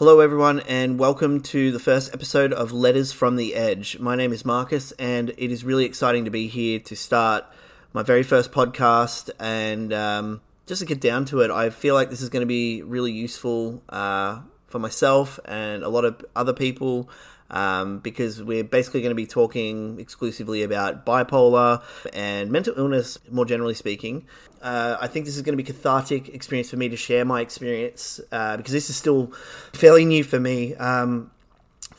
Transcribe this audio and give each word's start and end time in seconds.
Hello, 0.00 0.20
everyone, 0.20 0.60
and 0.60 0.98
welcome 0.98 1.42
to 1.42 1.70
the 1.70 1.78
first 1.78 2.14
episode 2.14 2.54
of 2.54 2.72
Letters 2.72 3.12
from 3.12 3.36
the 3.36 3.54
Edge. 3.54 3.98
My 3.98 4.16
name 4.16 4.32
is 4.32 4.46
Marcus, 4.46 4.92
and 4.92 5.28
it 5.36 5.52
is 5.52 5.62
really 5.62 5.84
exciting 5.84 6.24
to 6.24 6.30
be 6.30 6.48
here 6.48 6.78
to 6.78 6.96
start 6.96 7.44
my 7.92 8.02
very 8.02 8.22
first 8.22 8.50
podcast. 8.50 9.28
And 9.38 9.92
um, 9.92 10.40
just 10.64 10.80
to 10.80 10.86
get 10.86 11.02
down 11.02 11.26
to 11.26 11.42
it, 11.42 11.50
I 11.50 11.68
feel 11.68 11.94
like 11.94 12.08
this 12.08 12.22
is 12.22 12.30
going 12.30 12.40
to 12.40 12.46
be 12.46 12.80
really 12.80 13.12
useful 13.12 13.82
uh, 13.90 14.40
for 14.68 14.78
myself 14.78 15.38
and 15.44 15.82
a 15.82 15.90
lot 15.90 16.06
of 16.06 16.24
other 16.34 16.54
people. 16.54 17.10
Um, 17.50 17.98
because 17.98 18.40
we're 18.42 18.62
basically 18.62 19.00
going 19.00 19.10
to 19.10 19.16
be 19.16 19.26
talking 19.26 19.98
exclusively 19.98 20.62
about 20.62 21.04
bipolar 21.04 21.82
and 22.12 22.50
mental 22.50 22.74
illness, 22.76 23.18
more 23.28 23.44
generally 23.44 23.74
speaking. 23.74 24.26
Uh, 24.62 24.96
I 25.00 25.06
think 25.08 25.24
this 25.26 25.36
is 25.36 25.42
going 25.42 25.56
to 25.56 25.62
be 25.62 25.68
a 25.68 25.72
cathartic 25.72 26.28
experience 26.28 26.70
for 26.70 26.76
me 26.76 26.88
to 26.88 26.96
share 26.96 27.24
my 27.24 27.40
experience 27.40 28.20
uh, 28.30 28.56
because 28.56 28.72
this 28.72 28.90
is 28.90 28.96
still 28.96 29.32
fairly 29.72 30.04
new 30.04 30.22
for 30.22 30.38
me. 30.38 30.74
Um, 30.76 31.30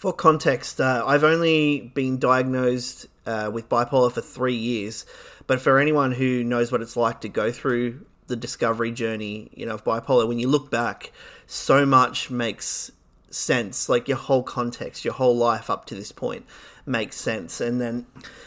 for 0.01 0.13
context, 0.13 0.79
uh, 0.79 1.03
I've 1.05 1.23
only 1.23 1.91
been 1.93 2.17
diagnosed 2.17 3.07
uh, 3.25 3.51
with 3.53 3.69
bipolar 3.69 4.11
for 4.11 4.21
three 4.21 4.55
years, 4.55 5.05
but 5.47 5.61
for 5.61 5.79
anyone 5.79 6.11
who 6.13 6.43
knows 6.43 6.71
what 6.71 6.81
it's 6.81 6.97
like 6.97 7.21
to 7.21 7.29
go 7.29 7.51
through 7.51 8.05
the 8.27 8.35
discovery 8.35 8.91
journey, 8.91 9.49
you 9.53 9.65
know, 9.65 9.75
of 9.75 9.83
bipolar, 9.83 10.27
when 10.27 10.39
you 10.39 10.47
look 10.47 10.71
back, 10.71 11.11
so 11.45 11.85
much 11.85 12.31
makes 12.31 12.91
sense. 13.31 13.89
Like 13.89 14.07
your 14.07 14.17
whole 14.17 14.43
context, 14.43 15.03
your 15.05 15.13
whole 15.13 15.35
life 15.35 15.69
up 15.69 15.85
to 15.85 15.95
this 15.95 16.11
point 16.11 16.45
makes 16.85 17.15
sense, 17.15 17.61
and 17.61 17.79
then 17.81 18.05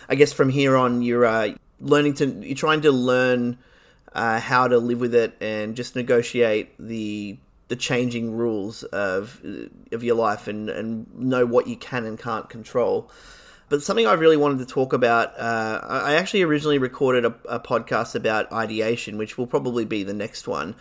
I 0.08 0.14
guess 0.14 0.32
from 0.32 0.50
here 0.50 0.77
on, 0.77 1.02
you're 1.02 1.24
uh, 1.24 1.54
learning 1.80 2.14
to 2.14 2.27
you're 2.27 2.56
trying 2.56 2.82
to 2.82 2.92
learn 2.92 3.58
uh, 4.12 4.40
how 4.40 4.68
to 4.68 4.78
live 4.78 5.00
with 5.00 5.14
it 5.14 5.36
and 5.40 5.77
just 5.77 5.96
negotiate 5.96 6.74
the 6.78 7.38
the 7.68 7.77
changing 7.77 8.36
rules 8.36 8.82
of 8.84 9.40
of 9.92 10.05
your 10.05 10.16
life 10.16 10.48
and 10.48 10.68
and 10.68 11.12
know 11.14 11.46
what 11.46 11.66
you 11.66 11.77
can 11.77 12.05
and 12.05 12.18
can't 12.18 12.48
control. 12.48 13.10
But 13.70 13.82
something 13.82 14.06
I 14.06 14.12
really 14.12 14.36
wanted 14.36 14.58
to 14.58 14.66
talk 14.66 14.92
about, 14.92 15.38
uh, 15.38 15.80
I 15.82 16.14
actually 16.14 16.42
originally 16.42 16.78
recorded 16.78 17.24
a, 17.24 17.34
a 17.48 17.58
podcast 17.58 18.14
about 18.14 18.52
ideation, 18.52 19.16
which 19.16 19.38
will 19.38 19.46
probably 19.46 19.86
be 19.86 20.05
the 20.05 20.12
next 20.12 20.46
one. 20.46 20.77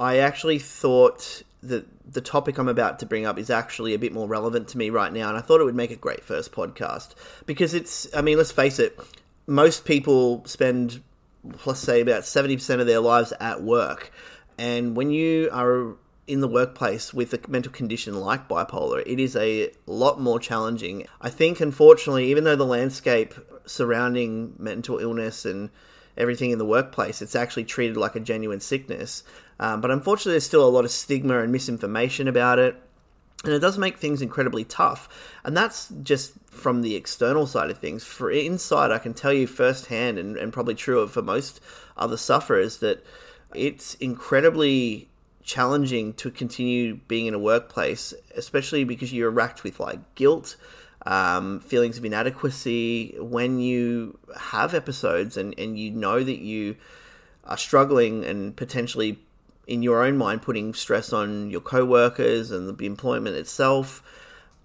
I 0.00 0.16
actually 0.16 0.58
thought 0.58 1.42
that 1.62 1.86
the 2.10 2.20
topic 2.20 2.58
I'm 2.58 2.68
about 2.68 2.98
to 3.00 3.06
bring 3.06 3.24
up 3.24 3.38
is 3.38 3.50
actually 3.50 3.94
a 3.94 3.98
bit 3.98 4.12
more 4.12 4.26
relevant 4.26 4.68
to 4.68 4.78
me 4.78 4.90
right 4.90 5.12
now, 5.12 5.28
and 5.28 5.38
I 5.38 5.40
thought 5.40 5.60
it 5.60 5.64
would 5.64 5.74
make 5.74 5.90
a 5.90 5.96
great 5.96 6.24
first 6.24 6.52
podcast 6.52 7.14
because 7.46 7.74
it's. 7.74 8.08
I 8.14 8.22
mean, 8.22 8.38
let's 8.38 8.52
face 8.52 8.78
it, 8.78 8.98
most 9.46 9.84
people 9.84 10.44
spend 10.46 11.02
let's 11.64 11.80
say 11.80 12.00
about 12.00 12.22
70% 12.22 12.80
of 12.80 12.86
their 12.86 13.00
lives 13.00 13.32
at 13.40 13.62
work. 13.62 14.12
And 14.58 14.96
when 14.96 15.10
you 15.10 15.48
are 15.52 15.96
in 16.26 16.40
the 16.40 16.48
workplace 16.48 17.12
with 17.12 17.34
a 17.34 17.40
mental 17.48 17.72
condition 17.72 18.20
like 18.20 18.48
bipolar, 18.48 19.02
it 19.06 19.18
is 19.18 19.34
a 19.36 19.72
lot 19.86 20.20
more 20.20 20.38
challenging. 20.38 21.06
I 21.20 21.30
think, 21.30 21.60
unfortunately, 21.60 22.30
even 22.30 22.44
though 22.44 22.56
the 22.56 22.64
landscape 22.64 23.34
surrounding 23.66 24.54
mental 24.58 24.98
illness 24.98 25.44
and 25.44 25.70
everything 26.16 26.50
in 26.50 26.58
the 26.58 26.66
workplace, 26.66 27.22
it's 27.22 27.34
actually 27.34 27.64
treated 27.64 27.96
like 27.96 28.14
a 28.14 28.20
genuine 28.20 28.60
sickness. 28.60 29.24
Um, 29.62 29.80
but 29.80 29.92
unfortunately, 29.92 30.32
there's 30.32 30.46
still 30.46 30.66
a 30.66 30.68
lot 30.68 30.84
of 30.84 30.90
stigma 30.90 31.38
and 31.38 31.52
misinformation 31.52 32.26
about 32.26 32.58
it. 32.58 32.74
And 33.44 33.52
it 33.52 33.60
does 33.60 33.78
make 33.78 33.96
things 33.96 34.20
incredibly 34.20 34.64
tough. 34.64 35.08
And 35.44 35.56
that's 35.56 35.88
just 36.02 36.32
from 36.50 36.82
the 36.82 36.96
external 36.96 37.46
side 37.46 37.70
of 37.70 37.78
things. 37.78 38.02
For 38.02 38.28
inside, 38.28 38.90
I 38.90 38.98
can 38.98 39.14
tell 39.14 39.32
you 39.32 39.46
firsthand, 39.46 40.18
and, 40.18 40.36
and 40.36 40.52
probably 40.52 40.74
true 40.74 41.06
for 41.06 41.22
most 41.22 41.60
other 41.96 42.16
sufferers, 42.16 42.78
that 42.78 43.06
it's 43.54 43.94
incredibly 43.94 45.08
challenging 45.44 46.14
to 46.14 46.32
continue 46.32 46.96
being 47.06 47.26
in 47.26 47.34
a 47.34 47.38
workplace, 47.38 48.12
especially 48.36 48.82
because 48.82 49.12
you're 49.12 49.30
racked 49.30 49.62
with 49.62 49.78
like 49.78 50.16
guilt, 50.16 50.56
um, 51.06 51.60
feelings 51.60 51.98
of 51.98 52.04
inadequacy 52.04 53.14
when 53.20 53.60
you 53.60 54.18
have 54.36 54.74
episodes 54.74 55.36
and, 55.36 55.56
and 55.56 55.78
you 55.78 55.92
know 55.92 56.24
that 56.24 56.38
you 56.40 56.74
are 57.44 57.56
struggling 57.56 58.24
and 58.24 58.56
potentially 58.56 59.20
in 59.66 59.82
your 59.82 60.04
own 60.04 60.16
mind 60.16 60.42
putting 60.42 60.74
stress 60.74 61.12
on 61.12 61.50
your 61.50 61.60
co-workers 61.60 62.50
and 62.50 62.76
the 62.76 62.86
employment 62.86 63.36
itself 63.36 64.02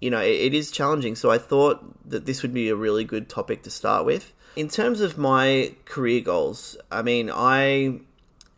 you 0.00 0.10
know 0.10 0.20
it, 0.20 0.30
it 0.30 0.54
is 0.54 0.70
challenging. 0.70 1.16
So 1.16 1.30
i 1.30 1.38
thought 1.38 2.08
that 2.08 2.26
this 2.26 2.42
would 2.42 2.54
be 2.54 2.68
a 2.68 2.76
really 2.76 3.04
good 3.04 3.28
topic 3.28 3.62
to 3.64 3.70
start 3.70 4.04
with. 4.04 4.32
In 4.56 4.68
terms 4.68 5.00
of 5.00 5.18
my 5.18 5.74
career 5.84 6.20
goals 6.20 6.76
i 6.90 7.02
mean 7.02 7.30
i 7.32 8.00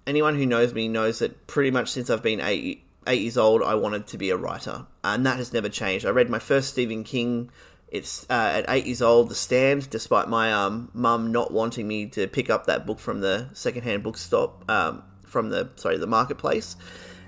anyone 0.06 0.36
who 0.36 0.46
knows 0.46 0.72
me 0.72 0.88
knows 0.88 1.18
that 1.18 1.46
pretty 1.46 1.70
much 1.70 1.90
since 1.90 2.10
i've 2.10 2.22
been 2.22 2.40
eight, 2.40 2.84
eight 3.06 3.20
years 3.22 3.36
old 3.36 3.62
i 3.62 3.74
wanted 3.74 4.06
to 4.08 4.18
be 4.18 4.30
a 4.30 4.36
writer 4.36 4.86
and 5.04 5.24
that 5.24 5.38
has 5.38 5.52
never 5.52 5.68
changed. 5.68 6.04
I 6.04 6.10
read 6.10 6.30
my 6.30 6.38
first 6.38 6.70
stephen 6.70 7.04
king 7.04 7.50
it's 7.90 8.24
uh, 8.30 8.52
at 8.54 8.66
eight 8.68 8.86
years 8.86 9.02
old, 9.02 9.30
The 9.30 9.34
Stand, 9.34 9.90
despite 9.90 10.28
my 10.28 10.52
um, 10.52 10.90
mum 10.94 11.32
not 11.32 11.52
wanting 11.52 11.88
me 11.88 12.06
to 12.10 12.28
pick 12.28 12.48
up 12.48 12.66
that 12.66 12.86
book 12.86 13.00
from 13.00 13.20
the 13.20 13.48
secondhand 13.52 14.04
bookstop, 14.04 14.68
um, 14.70 15.02
from 15.30 15.50
the 15.50 15.70
sorry 15.76 15.96
the 15.96 16.06
marketplace, 16.06 16.76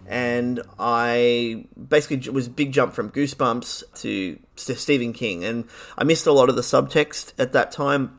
and 0.06 0.60
I 0.78 1.66
basically 1.88 2.30
was 2.30 2.48
big 2.48 2.72
jump 2.72 2.94
from 2.94 3.10
Goosebumps 3.10 3.84
to, 4.00 4.38
to 4.56 4.74
Stephen 4.74 5.12
King, 5.12 5.44
and 5.44 5.64
I 5.96 6.04
missed 6.04 6.26
a 6.26 6.32
lot 6.32 6.48
of 6.48 6.56
the 6.56 6.62
subtext 6.62 7.32
at 7.38 7.52
that 7.52 7.70
time. 7.70 8.18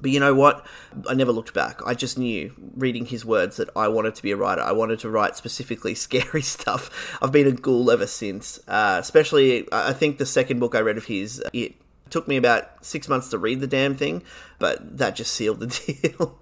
But 0.00 0.10
you 0.10 0.20
know 0.20 0.34
what? 0.34 0.66
I 1.08 1.14
never 1.14 1.32
looked 1.32 1.54
back. 1.54 1.80
I 1.86 1.94
just 1.94 2.18
knew, 2.18 2.52
reading 2.76 3.06
his 3.06 3.24
words, 3.24 3.56
that 3.56 3.70
I 3.74 3.88
wanted 3.88 4.14
to 4.16 4.22
be 4.22 4.30
a 4.30 4.36
writer. 4.36 4.60
I 4.60 4.72
wanted 4.72 4.98
to 5.00 5.10
write 5.10 5.36
specifically 5.36 5.94
scary 6.06 6.42
stuff. 6.42 7.18
I've 7.22 7.32
been 7.32 7.46
a 7.46 7.52
ghoul 7.52 7.90
ever 7.90 8.06
since. 8.06 8.60
Uh, 8.68 8.98
especially, 9.00 9.66
I 9.72 9.94
think 9.94 10.18
the 10.18 10.26
second 10.26 10.60
book 10.60 10.74
I 10.74 10.80
read 10.80 10.98
of 10.98 11.06
his, 11.06 11.42
it 11.54 11.76
took 12.10 12.28
me 12.28 12.36
about 12.36 12.84
six 12.84 13.08
months 13.08 13.30
to 13.30 13.38
read 13.38 13.60
the 13.60 13.66
damn 13.66 13.94
thing, 13.94 14.22
but 14.58 14.98
that 14.98 15.16
just 15.16 15.32
sealed 15.32 15.60
the 15.60 15.66
deal. 16.16 16.38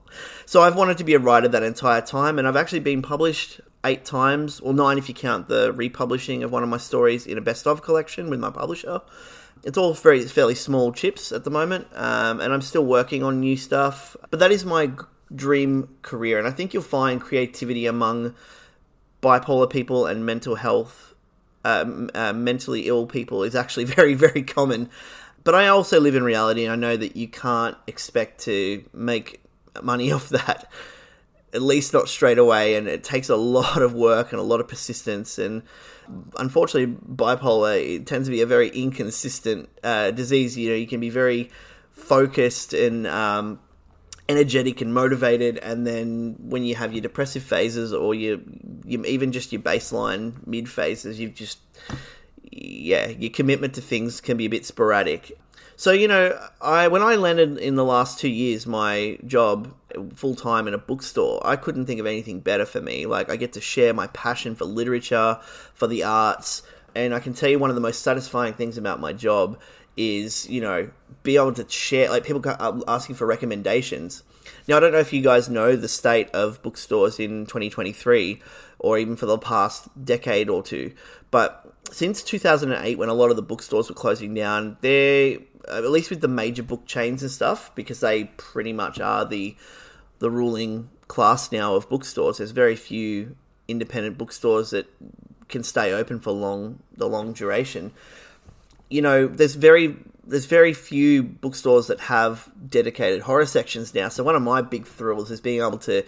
so 0.47 0.63
I've 0.63 0.77
wanted 0.77 0.99
to 0.99 1.05
be 1.05 1.15
a 1.15 1.19
writer 1.19 1.49
that 1.49 1.63
entire 1.63 2.01
time, 2.01 2.39
and 2.39 2.47
I've 2.47 2.57
actually 2.57 2.81
been 2.81 3.03
published 3.03 3.61
eight 3.85 4.05
times, 4.05 4.61
or 4.61 4.73
nine 4.73 4.99
if 4.99 5.09
you 5.09 5.15
count 5.15 5.49
the 5.49 5.73
republishing 5.73 6.43
of 6.43 6.51
one 6.51 6.63
of 6.63 6.69
my 6.69 6.79
stories 6.79 7.27
in 7.27 7.39
a 7.39 7.43
best 7.43 7.67
of 7.67 7.83
collection 7.83 8.31
with 8.31 8.41
my 8.41 8.51
publisher. 8.51 9.03
It's 9.63 9.79
all 9.79 9.95
very 9.95 10.23
fairly 10.25 10.55
small 10.55 10.93
chips 10.93 11.33
at 11.33 11.45
the 11.45 11.51
moment, 11.51 11.89
um, 11.95 12.41
and 12.41 12.53
I'm 12.53 12.63
still 12.63 12.85
working 12.85 13.23
on 13.23 13.41
new 13.41 13.57
stuff. 13.57 14.17
But 14.31 14.41
that 14.41 14.53
is 14.53 14.65
my 14.65 14.91
dream 15.35 15.97
career, 16.03 16.39
and 16.39 16.47
I 16.47 16.51
think 16.51 16.75
you'll 16.75 16.83
find 16.83 17.21
creativity 17.21 17.87
among 17.87 18.35
bipolar 19.23 19.69
people 19.69 20.07
and 20.07 20.27
mental 20.27 20.57
health, 20.57 21.15
uh, 21.65 21.85
uh, 22.15 22.33
mentally 22.35 22.87
ill 22.87 23.07
people 23.07 23.43
is 23.43 23.55
actually 23.55 23.85
very, 23.97 24.15
very 24.15 24.43
common. 24.43 24.91
But 25.45 25.55
I 25.55 25.69
also 25.69 26.01
live 26.01 26.15
in 26.15 26.25
reality, 26.25 26.65
and 26.65 26.73
I 26.73 26.77
know 26.77 26.97
that 26.97 27.17
you 27.17 27.29
can't 27.29 27.77
expect 27.87 28.41
to 28.45 28.85
make 28.93 29.43
money 29.83 30.11
off 30.17 30.31
that, 30.31 30.71
at 31.53 31.63
least 31.63 31.93
not 31.93 32.09
straight 32.09 32.39
away. 32.39 32.75
And 32.77 32.89
it 32.89 33.05
takes 33.05 33.29
a 33.29 33.37
lot 33.37 33.83
of 33.83 33.93
work 33.93 34.33
and 34.33 34.41
a 34.41 34.45
lot 34.45 34.61
of 34.61 34.69
persistence. 34.69 35.39
And 35.39 35.63
unfortunately, 36.39 36.97
bipolar 37.07 38.05
tends 38.07 38.27
to 38.27 38.33
be 38.33 38.41
a 38.41 38.47
very 38.47 38.71
inconsistent 38.71 39.69
uh, 39.83 40.11
disease. 40.11 40.57
You 40.57 40.71
know, 40.71 40.77
you 40.77 40.87
can 40.87 41.01
be 41.01 41.11
very 41.11 41.51
focused 41.91 42.73
and 42.73 43.07
um, 43.07 43.61
energetic 44.29 44.81
and 44.81 44.93
motivated, 44.93 45.59
and 45.59 45.87
then 45.87 46.37
when 46.39 46.65
you 46.65 46.75
have 46.75 46.93
your 46.93 47.03
depressive 47.03 47.43
phases 47.43 47.93
or 47.93 48.15
your, 48.15 48.39
your 48.85 49.05
even 49.07 49.33
just 49.33 49.53
your 49.53 49.63
baseline 49.63 50.47
mid 50.47 50.69
phases, 50.69 51.21
you've 51.21 51.35
just 51.35 51.59
yeah, 52.57 53.09
your 53.09 53.31
commitment 53.31 53.75
to 53.75 53.81
things 53.81 54.21
can 54.21 54.37
be 54.37 54.45
a 54.47 54.51
bit 54.51 54.65
sporadic. 54.65 55.37
So 55.77 55.91
you 55.91 56.07
know, 56.07 56.39
I 56.61 56.87
when 56.87 57.03
I 57.03 57.17
landed 57.17 57.59
in 57.59 57.75
the 57.75 57.85
last 57.85 58.21
two 58.21 58.29
years 58.29 58.65
my 58.67 59.19
job 59.27 59.75
full 60.15 60.37
time 60.37 60.69
in 60.69 60.75
a 60.75 60.79
bookstore, 60.79 61.45
I 61.45 61.57
couldn't 61.57 61.87
think 61.87 61.99
of 61.99 62.07
anything 62.07 62.41
better 62.41 62.65
for 62.65 62.81
me. 62.81 63.07
Like 63.07 63.29
I 63.29 63.37
get 63.37 63.53
to 63.55 63.61
share 63.61 63.93
my 63.93 64.07
passion 64.09 64.55
for 64.55 64.67
literature, 64.67 65.39
for 65.75 65.89
the 65.89 66.05
arts, 66.05 66.63
and 66.95 67.13
I 67.13 67.19
can 67.19 67.35
tell 67.35 67.49
you 67.49 67.59
one 67.59 67.71
of 67.71 67.77
the 67.77 67.83
most 67.83 68.03
satisfying 68.03 68.55
things 68.55 68.79
about 68.79 69.01
my 69.01 69.13
job 69.13 69.61
is 69.97 70.49
you 70.49 70.61
know 70.61 70.91
be 71.23 71.37
able 71.37 71.53
to 71.53 71.69
share 71.69 72.09
like 72.09 72.25
people 72.25 72.43
uh, 72.47 72.81
asking 72.87 73.17
for 73.17 73.27
recommendations. 73.27 74.23
Now 74.69 74.77
I 74.77 74.81
don't 74.81 74.93
know 74.93 74.99
if 74.99 75.13
you 75.13 75.23
guys 75.23 75.49
know 75.49 75.75
the 75.75 75.89
state 75.89 76.31
of 76.31 76.63
bookstores 76.63 77.19
in 77.19 77.47
2023 77.47 78.41
or 78.79 78.97
even 78.99 79.17
for 79.17 79.27
the 79.27 79.39
past 79.39 79.89
decade 80.05 80.49
or 80.49 80.63
two, 80.63 80.93
but 81.33 81.74
since 81.95 82.25
2008, 82.25 82.99
when 82.99 83.09
a 83.09 83.15
lot 83.15 83.31
of 83.31 83.37
the 83.37 83.43
bookstores 83.43 83.89
were 83.89 83.95
closing 83.95 84.35
down, 84.35 84.77
they 84.81 85.37
uh, 85.69 85.77
at 85.77 85.91
least 85.91 86.11
with 86.11 86.21
the 86.21 86.29
major 86.29 86.63
book 86.63 86.87
chains 86.87 87.23
and 87.23 87.31
stuff, 87.31 87.73
because 87.77 88.01
they 88.01 88.25
pretty 88.37 88.73
much 88.73 88.99
are 89.01 89.25
the 89.25 89.57
the 90.19 90.31
ruling 90.31 90.91
class 91.07 91.53
now 91.53 91.77
of 91.77 91.89
bookstores. 91.89 92.39
There's 92.39 92.51
very 92.51 92.75
few 92.75 93.37
independent 93.69 94.19
bookstores 94.19 94.71
that 94.71 94.87
can 95.49 95.63
stay 95.63 95.93
open 95.93 96.19
for 96.19 96.33
long 96.33 96.81
the 96.97 97.09
long 97.09 97.33
duration. 97.33 97.93
You 98.91 99.03
know, 99.03 99.27
there's 99.29 99.55
very 99.55 99.97
there's 100.27 100.47
very 100.47 100.75
few 100.75 101.23
bookstores 101.23 101.87
that 101.87 102.01
have 102.01 102.51
dedicated 102.69 103.23
horror 103.23 103.47
sections 103.47 103.95
now. 103.95 104.09
So 104.09 104.25
one 104.25 104.35
of 104.35 104.43
my 104.43 104.63
big 104.63 104.87
thrills 104.87 105.31
is 105.31 105.41
being 105.41 105.61
able 105.61 105.79
to 105.79 106.05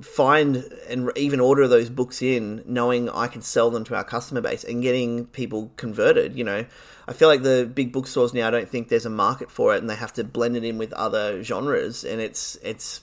find 0.00 0.56
and 0.88 1.10
even 1.16 1.40
order 1.40 1.68
those 1.68 1.90
books 1.90 2.22
in 2.22 2.62
knowing 2.66 3.08
I 3.08 3.26
can 3.26 3.42
sell 3.42 3.70
them 3.70 3.84
to 3.84 3.96
our 3.96 4.04
customer 4.04 4.40
base 4.40 4.64
and 4.64 4.82
getting 4.82 5.26
people 5.26 5.72
converted, 5.76 6.36
you 6.36 6.44
know. 6.44 6.64
I 7.06 7.12
feel 7.12 7.28
like 7.28 7.42
the 7.42 7.70
big 7.72 7.92
bookstores 7.92 8.32
now 8.32 8.48
I 8.48 8.50
don't 8.50 8.68
think 8.68 8.88
there's 8.88 9.06
a 9.06 9.10
market 9.10 9.50
for 9.50 9.74
it 9.74 9.78
and 9.78 9.90
they 9.90 9.96
have 9.96 10.12
to 10.14 10.24
blend 10.24 10.56
it 10.56 10.64
in 10.64 10.78
with 10.78 10.92
other 10.94 11.42
genres 11.42 12.04
and 12.04 12.20
it's 12.20 12.56
it's 12.62 13.02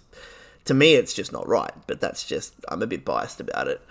to 0.65 0.73
me 0.73 0.95
it's 0.95 1.13
just 1.13 1.31
not 1.31 1.47
right, 1.47 1.73
but 1.87 2.01
that's 2.01 2.25
just 2.25 2.53
I'm 2.67 2.81
a 2.81 2.87
bit 2.87 3.05
biased 3.05 3.39
about 3.39 3.67
it. 3.67 3.81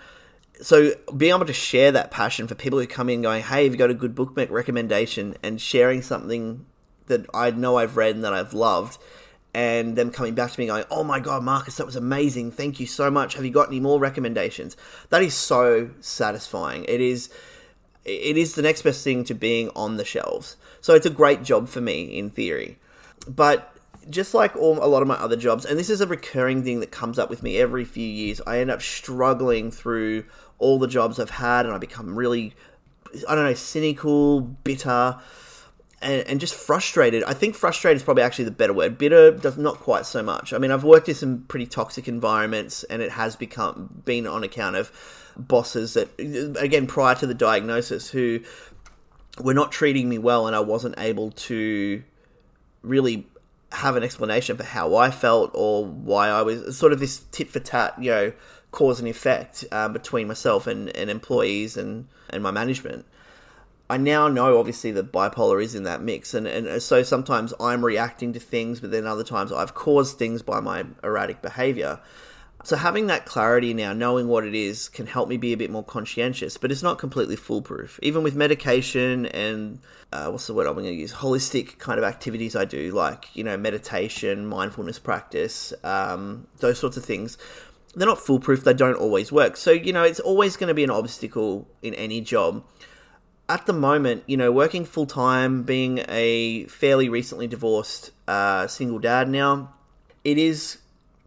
So 0.61 0.91
being 1.15 1.33
able 1.33 1.45
to 1.45 1.53
share 1.53 1.91
that 1.93 2.11
passion 2.11 2.47
for 2.47 2.55
people 2.55 2.79
who 2.79 2.85
come 2.85 3.09
in 3.09 3.21
going, 3.21 3.41
"Hey, 3.41 3.63
have 3.63 3.73
you 3.73 3.77
got 3.79 3.89
a 3.89 3.95
good 3.95 4.13
book 4.13 4.33
recommendation?" 4.35 5.35
and 5.41 5.59
sharing 5.59 6.01
something 6.01 6.65
that 7.07 7.25
I 7.33 7.51
know 7.51 7.77
I've 7.77 7.97
read 7.97 8.15
and 8.15 8.23
that 8.23 8.33
I've 8.33 8.53
loved 8.53 8.97
and 9.53 9.95
them 9.95 10.11
coming 10.11 10.33
back 10.33 10.51
to 10.51 10.59
me 10.59 10.67
going, 10.67 10.85
"Oh 10.89 11.03
my 11.03 11.19
god, 11.19 11.43
Marcus, 11.43 11.75
that 11.77 11.85
was 11.85 11.95
amazing! 11.95 12.51
Thank 12.51 12.79
you 12.79 12.87
so 12.87 13.11
much. 13.11 13.35
Have 13.35 13.45
you 13.45 13.51
got 13.51 13.67
any 13.67 13.79
more 13.79 13.99
recommendations?" 13.99 14.77
That 15.09 15.21
is 15.21 15.33
so 15.33 15.89
satisfying. 15.99 16.85
It 16.85 17.01
is, 17.01 17.29
it 18.05 18.37
is 18.37 18.55
the 18.55 18.61
next 18.61 18.83
best 18.83 19.03
thing 19.03 19.23
to 19.25 19.33
being 19.33 19.69
on 19.75 19.97
the 19.97 20.05
shelves. 20.05 20.55
So 20.79 20.95
it's 20.95 21.05
a 21.05 21.11
great 21.11 21.43
job 21.43 21.67
for 21.67 21.81
me 21.81 22.17
in 22.17 22.29
theory, 22.29 22.79
but 23.27 23.75
just 24.09 24.33
like 24.33 24.55
all, 24.55 24.83
a 24.83 24.87
lot 24.87 25.01
of 25.01 25.07
my 25.07 25.15
other 25.15 25.35
jobs, 25.35 25.65
and 25.65 25.77
this 25.77 25.89
is 25.89 26.01
a 26.01 26.07
recurring 26.07 26.63
thing 26.63 26.79
that 26.79 26.91
comes 26.91 27.19
up 27.19 27.29
with 27.29 27.43
me 27.43 27.57
every 27.57 27.85
few 27.85 28.07
years, 28.07 28.41
I 28.47 28.59
end 28.59 28.71
up 28.71 28.81
struggling 28.81 29.69
through 29.69 30.25
all 30.57 30.79
the 30.79 30.87
jobs 30.87 31.19
I've 31.19 31.29
had, 31.29 31.65
and 31.65 31.75
I 31.75 31.77
become 31.77 32.15
really, 32.15 32.55
I 33.27 33.35
don't 33.35 33.45
know, 33.45 33.53
cynical, 33.53 34.41
bitter 34.41 35.19
and, 36.01 36.27
and 36.27 36.39
just 36.39 36.55
frustrated. 36.55 37.23
I 37.23 37.33
think 37.33 37.55
frustrated 37.55 37.97
is 37.97 38.03
probably 38.03 38.23
actually 38.23 38.45
the 38.45 38.51
better 38.51 38.73
word. 38.73 38.97
Bitter 38.97 39.31
does 39.31 39.57
not 39.57 39.79
quite 39.79 40.05
so 40.05 40.23
much. 40.23 40.53
I 40.53 40.57
mean, 40.57 40.71
I've 40.71 40.83
worked 40.83 41.09
in 41.09 41.15
some 41.15 41.45
pretty 41.47 41.67
toxic 41.67 42.07
environments, 42.07 42.83
and 42.85 43.01
it 43.01 43.11
has 43.11 43.35
become 43.35 44.01
been 44.05 44.25
on 44.27 44.43
account 44.43 44.75
of 44.75 44.91
bosses 45.37 45.93
that, 45.93 46.09
again, 46.59 46.87
prior 46.87 47.15
to 47.15 47.27
the 47.27 47.33
diagnosis, 47.33 48.09
who 48.09 48.39
were 49.39 49.53
not 49.53 49.71
treating 49.71 50.09
me 50.09 50.17
well, 50.17 50.47
and 50.47 50.55
I 50.55 50.59
wasn't 50.59 50.95
able 50.97 51.31
to 51.31 52.03
really 52.81 53.27
have 53.71 53.95
an 53.95 54.03
explanation 54.03 54.57
for 54.57 54.63
how 54.63 54.95
I 54.95 55.11
felt 55.11 55.51
or 55.53 55.85
why 55.85 56.27
I 56.27 56.41
was 56.41 56.77
sort 56.77 56.91
of 56.91 56.99
this 56.99 57.25
tit 57.31 57.49
for 57.49 57.59
tat, 57.59 57.95
you 57.99 58.11
know, 58.11 58.33
cause 58.71 58.99
and 58.99 59.07
effect 59.07 59.63
um, 59.71 59.93
between 59.93 60.27
myself 60.27 60.67
and, 60.67 60.89
and 60.95 61.09
employees 61.09 61.77
and, 61.77 62.07
and 62.29 62.43
my 62.43 62.51
management. 62.51 63.05
I 63.91 63.97
now 63.97 64.29
know 64.29 64.57
obviously 64.57 64.91
that 64.91 65.11
bipolar 65.11 65.61
is 65.61 65.75
in 65.75 65.83
that 65.83 66.01
mix, 66.01 66.33
and, 66.33 66.47
and 66.47 66.81
so 66.81 67.03
sometimes 67.03 67.53
I'm 67.59 67.83
reacting 67.83 68.31
to 68.31 68.39
things, 68.39 68.79
but 68.79 68.89
then 68.89 69.05
other 69.05 69.25
times 69.25 69.51
I've 69.51 69.73
caused 69.73 70.17
things 70.17 70.41
by 70.41 70.61
my 70.61 70.85
erratic 71.03 71.41
behavior. 71.41 71.99
So 72.63 72.77
having 72.77 73.07
that 73.07 73.25
clarity 73.25 73.73
now, 73.73 73.91
knowing 73.91 74.29
what 74.29 74.45
it 74.45 74.55
is, 74.55 74.87
can 74.87 75.07
help 75.07 75.27
me 75.27 75.35
be 75.35 75.51
a 75.51 75.57
bit 75.57 75.69
more 75.69 75.83
conscientious, 75.83 76.55
but 76.55 76.71
it's 76.71 76.81
not 76.81 76.99
completely 76.99 77.35
foolproof. 77.35 77.99
Even 78.01 78.23
with 78.23 78.33
medication 78.33 79.25
and 79.25 79.79
uh, 80.13 80.29
what's 80.29 80.47
the 80.47 80.53
word 80.53 80.67
I'm 80.67 80.73
going 80.75 80.85
to 80.85 80.93
use? 80.93 81.11
Holistic 81.11 81.77
kind 81.77 81.97
of 81.97 82.05
activities 82.05 82.55
I 82.55 82.63
do, 82.63 82.91
like 82.93 83.35
you 83.35 83.43
know 83.43 83.57
meditation, 83.57 84.47
mindfulness 84.47 84.99
practice, 84.99 85.73
um, 85.83 86.47
those 86.59 86.79
sorts 86.79 86.95
of 86.95 87.03
things. 87.03 87.37
They're 87.93 88.07
not 88.07 88.19
foolproof. 88.19 88.63
They 88.63 88.73
don't 88.73 88.95
always 88.95 89.33
work. 89.33 89.57
So 89.57 89.71
you 89.71 89.91
know 89.91 90.03
it's 90.03 90.21
always 90.21 90.55
going 90.55 90.69
to 90.69 90.73
be 90.73 90.85
an 90.85 90.91
obstacle 90.91 91.67
in 91.81 91.93
any 91.95 92.21
job 92.21 92.63
at 93.51 93.65
the 93.65 93.73
moment, 93.73 94.23
you 94.27 94.37
know, 94.37 94.49
working 94.49 94.85
full 94.85 95.05
time, 95.05 95.63
being 95.63 95.99
a 96.07 96.63
fairly 96.67 97.09
recently 97.09 97.47
divorced 97.47 98.11
uh, 98.25 98.65
single 98.65 98.97
dad 98.97 99.27
now, 99.27 99.73
it 100.23 100.37
is 100.37 100.77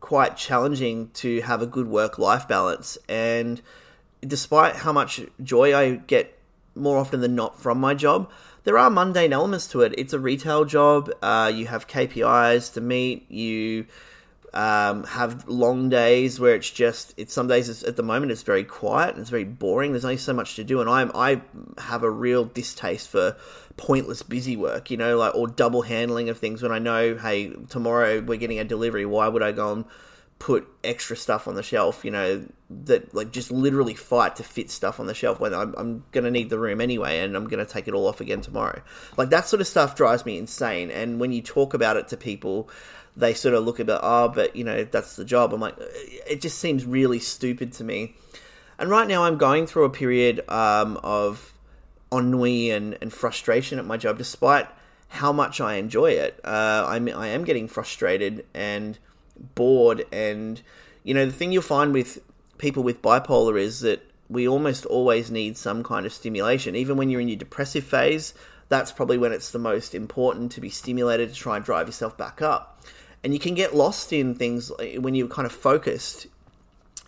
quite 0.01 0.35
challenging 0.35 1.11
to 1.13 1.43
have 1.43 1.61
a 1.61 1.67
good 1.67 1.87
work 1.87 2.19
life 2.19 2.49
balance. 2.49 2.97
And 3.11 3.61
despite 4.27 4.77
how 4.77 4.93
much 4.93 5.21
joy 5.43 5.77
I 5.77 5.97
get 5.97 6.39
more 6.75 6.97
often 6.97 7.21
than 7.21 7.35
not 7.35 7.61
from 7.61 7.79
my 7.79 7.93
job, 7.93 8.31
there 8.65 8.79
are 8.79 8.89
mundane 8.89 9.35
elements 9.35 9.69
to 9.69 9.83
it. 9.83 9.95
It's 9.99 10.15
a 10.15 10.19
retail 10.19 10.65
job. 10.65 11.11
Uh, 11.21 11.53
you 11.55 11.67
have 11.67 11.87
KPIs 11.87 12.73
to 12.73 12.81
meet. 12.81 13.31
You 13.31 13.85
um, 14.55 15.03
have 15.03 15.49
long 15.49 15.89
days 15.89 16.39
where 16.39 16.55
it's 16.55 16.71
just 16.71 17.13
it's 17.17 17.35
some 17.35 17.49
days 17.49 17.69
it's, 17.69 17.83
at 17.83 17.97
the 17.97 18.05
moment 18.05 18.31
it's 18.31 18.45
very 18.45 18.63
quiet 18.63 19.11
and 19.11 19.21
it's 19.21 19.31
very 19.31 19.45
boring. 19.45 19.91
There's 19.91 20.05
only 20.05 20.17
so 20.17 20.33
much 20.33 20.55
to 20.57 20.65
do, 20.65 20.81
and 20.81 20.89
I 20.89 21.11
I 21.13 21.43
have 21.81 22.05
a 22.05 22.11
real 22.11 22.45
distaste 22.45 23.09
for 23.09 23.37
pointless 23.77 24.23
busy 24.23 24.57
work, 24.57 24.93
you 24.93 24.97
know, 24.97 25.19
like 25.19 25.35
or 25.35 25.49
double 25.49 25.83
handling 25.83 26.29
of 26.29 26.39
things. 26.39 26.63
When 26.63 26.71
I 26.71 26.79
know, 26.79 27.17
hey, 27.17 27.53
tomorrow 27.69 28.21
we're 28.21 28.39
getting 28.39 28.61
a 28.61 28.65
delivery, 28.65 29.05
why 29.05 29.27
would 29.27 29.43
I 29.43 29.51
go 29.51 29.73
and 29.73 29.85
put 30.39 30.69
extra 30.85 31.17
stuff 31.17 31.49
on 31.49 31.57
the 31.57 31.63
shelf? 31.65 32.05
You 32.05 32.13
know, 32.13 32.47
that 32.85 33.13
like 33.13 33.33
just 33.33 33.51
literally 33.51 33.95
fight 33.95 34.37
to 34.37 34.45
fit 34.45 34.71
stuff 34.71 35.01
on 35.01 35.07
the 35.07 35.15
shelf 35.15 35.41
when 35.41 35.53
I'm, 35.53 35.75
I'm 35.77 36.05
gonna 36.13 36.31
need 36.31 36.49
the 36.49 36.61
room 36.61 36.81
anyway, 36.81 37.19
and 37.19 37.35
I'm 37.37 37.49
gonna 37.49 37.67
take 37.67 37.89
it 37.89 37.95
all 37.95 38.07
off 38.07 38.21
again 38.21 38.41
tomorrow. 38.41 38.83
Like 39.17 39.31
that 39.31 39.49
sort 39.49 39.61
of 39.61 39.67
stuff 39.67 39.97
drives 39.97 40.25
me 40.25 40.39
insane. 40.39 40.93
And 40.93 41.19
when 41.19 41.33
you 41.33 41.43
talk 41.43 41.75
about 41.75 41.97
it 41.97 42.07
to 42.09 42.17
people 42.17 42.71
they 43.17 43.35
sort 43.35 43.55
of 43.55 43.65
look 43.65 43.81
it, 43.81 43.89
oh, 43.89 44.29
but 44.29 44.57
you 44.57 44.65
know, 44.65 44.85
that's 44.85 45.17
the 45.17 45.25
job. 45.25 45.53
I'm 45.53 45.61
like, 45.61 45.77
it 45.79 46.41
just 46.41 46.59
seems 46.59 46.85
really 46.85 47.21
stupid 47.21 47.73
to 47.75 47.85
me. 47.85 48.17
And 48.79 48.91
right 48.91 49.07
now, 49.07 49.25
I'm 49.25 49.39
going 49.39 49.67
through 49.67 49.85
a 49.85 49.91
period 49.91 50.49
um, 50.51 50.99
of 51.03 51.55
ennui 52.13 52.71
and, 52.71 52.99
and 53.01 53.13
frustration 53.13 53.79
at 53.79 53.85
my 53.85 53.97
job, 53.97 54.19
despite 54.19 54.67
how 55.09 55.33
much 55.33 55.61
I 55.61 55.75
enjoy 55.75 56.11
it. 56.11 56.41
Uh, 56.45 56.85
I'm, 56.89 57.09
I 57.09 57.29
am 57.29 57.45
getting 57.45 57.69
frustrated 57.69 58.45
and 58.53 58.99
bored. 59.55 60.05
And, 60.11 60.61
you 61.05 61.15
know, 61.15 61.25
the 61.25 61.33
thing 61.33 61.53
you'll 61.53 61.63
find 61.63 61.93
with 61.93 62.21
people 62.59 62.83
with 62.83 63.01
bipolar 63.01 63.59
is 63.59 63.81
that 63.81 64.03
we 64.29 64.49
almost 64.49 64.87
always 64.87 65.31
need 65.31 65.57
some 65.57 65.85
kind 65.85 66.05
of 66.05 66.13
stimulation. 66.13 66.75
Even 66.75 66.97
when 66.97 67.11
you're 67.11 67.21
in 67.21 67.29
your 67.29 67.39
depressive 67.39 67.85
phase, 67.85 68.35
that's 68.69 68.91
probably 68.91 69.19
when 69.19 69.33
it's 69.33 69.53
the 69.53 69.59
most 69.59 69.95
important 69.95 70.51
to 70.53 70.61
be 70.61 70.71
stimulated 70.71 71.29
to 71.29 71.35
try 71.35 71.57
and 71.57 71.65
drive 71.65 71.87
yourself 71.87 72.17
back 72.17 72.43
up 72.43 72.83
and 73.25 73.33
you 73.33 73.41
can 73.41 73.55
get 73.55 73.75
lost 73.75 74.13
in 74.13 74.35
things 74.35 74.71
when 74.99 75.15
you're 75.15 75.27
kind 75.29 75.47
of 75.47 75.53
focused 75.53 76.29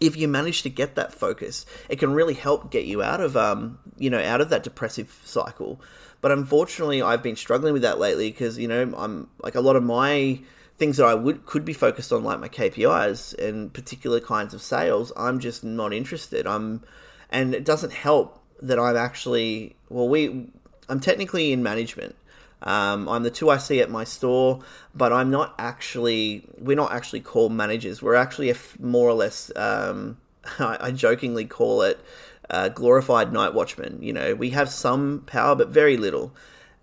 if 0.00 0.16
you 0.16 0.28
manage 0.28 0.62
to 0.62 0.70
get 0.70 0.94
that 0.94 1.12
focus, 1.12 1.64
it 1.88 1.98
can 1.98 2.12
really 2.12 2.34
help 2.34 2.70
get 2.70 2.84
you 2.84 3.02
out 3.02 3.20
of 3.20 3.36
um, 3.36 3.78
you 3.98 4.10
know, 4.10 4.20
out 4.20 4.40
of 4.40 4.50
that 4.50 4.62
depressive 4.62 5.20
cycle. 5.24 5.80
But 6.20 6.32
unfortunately, 6.32 7.02
I've 7.02 7.22
been 7.22 7.36
struggling 7.36 7.72
with 7.72 7.82
that 7.82 7.98
lately 7.98 8.30
because 8.30 8.58
you 8.58 8.68
know 8.68 8.92
I'm 8.96 9.28
like 9.42 9.54
a 9.54 9.60
lot 9.60 9.76
of 9.76 9.82
my 9.82 10.40
things 10.78 10.98
that 10.98 11.06
I 11.06 11.14
would 11.14 11.46
could 11.46 11.64
be 11.64 11.72
focused 11.72 12.12
on, 12.12 12.24
like 12.24 12.40
my 12.40 12.48
KPIs 12.48 13.38
and 13.38 13.72
particular 13.72 14.20
kinds 14.20 14.52
of 14.52 14.60
sales. 14.60 15.12
I'm 15.16 15.38
just 15.38 15.64
not 15.64 15.92
interested. 15.92 16.46
I'm, 16.46 16.82
and 17.30 17.54
it 17.54 17.64
doesn't 17.64 17.92
help 17.92 18.42
that 18.60 18.78
I'm 18.78 18.96
actually 18.96 19.76
well, 19.88 20.08
we 20.08 20.50
I'm 20.88 21.00
technically 21.00 21.52
in 21.52 21.62
management, 21.62 22.16
um, 22.62 23.08
I'm 23.08 23.22
the 23.22 23.30
2IC 23.30 23.82
at 23.82 23.90
my 23.90 24.04
store, 24.04 24.60
but 24.94 25.12
I'm 25.12 25.30
not 25.30 25.54
actually, 25.58 26.48
we're 26.58 26.76
not 26.76 26.92
actually 26.92 27.20
called 27.20 27.52
managers. 27.52 28.02
We're 28.02 28.14
actually 28.14 28.48
a 28.48 28.54
f- 28.54 28.78
more 28.80 29.08
or 29.08 29.14
less, 29.14 29.52
um, 29.56 30.16
I, 30.58 30.78
I, 30.80 30.90
jokingly 30.90 31.44
call 31.44 31.82
it 31.82 32.00
uh, 32.48 32.70
glorified 32.70 33.32
night 33.32 33.52
watchman. 33.52 34.02
You 34.02 34.12
know, 34.12 34.34
we 34.34 34.50
have 34.50 34.70
some 34.70 35.22
power, 35.26 35.54
but 35.54 35.68
very 35.68 35.96
little. 35.96 36.34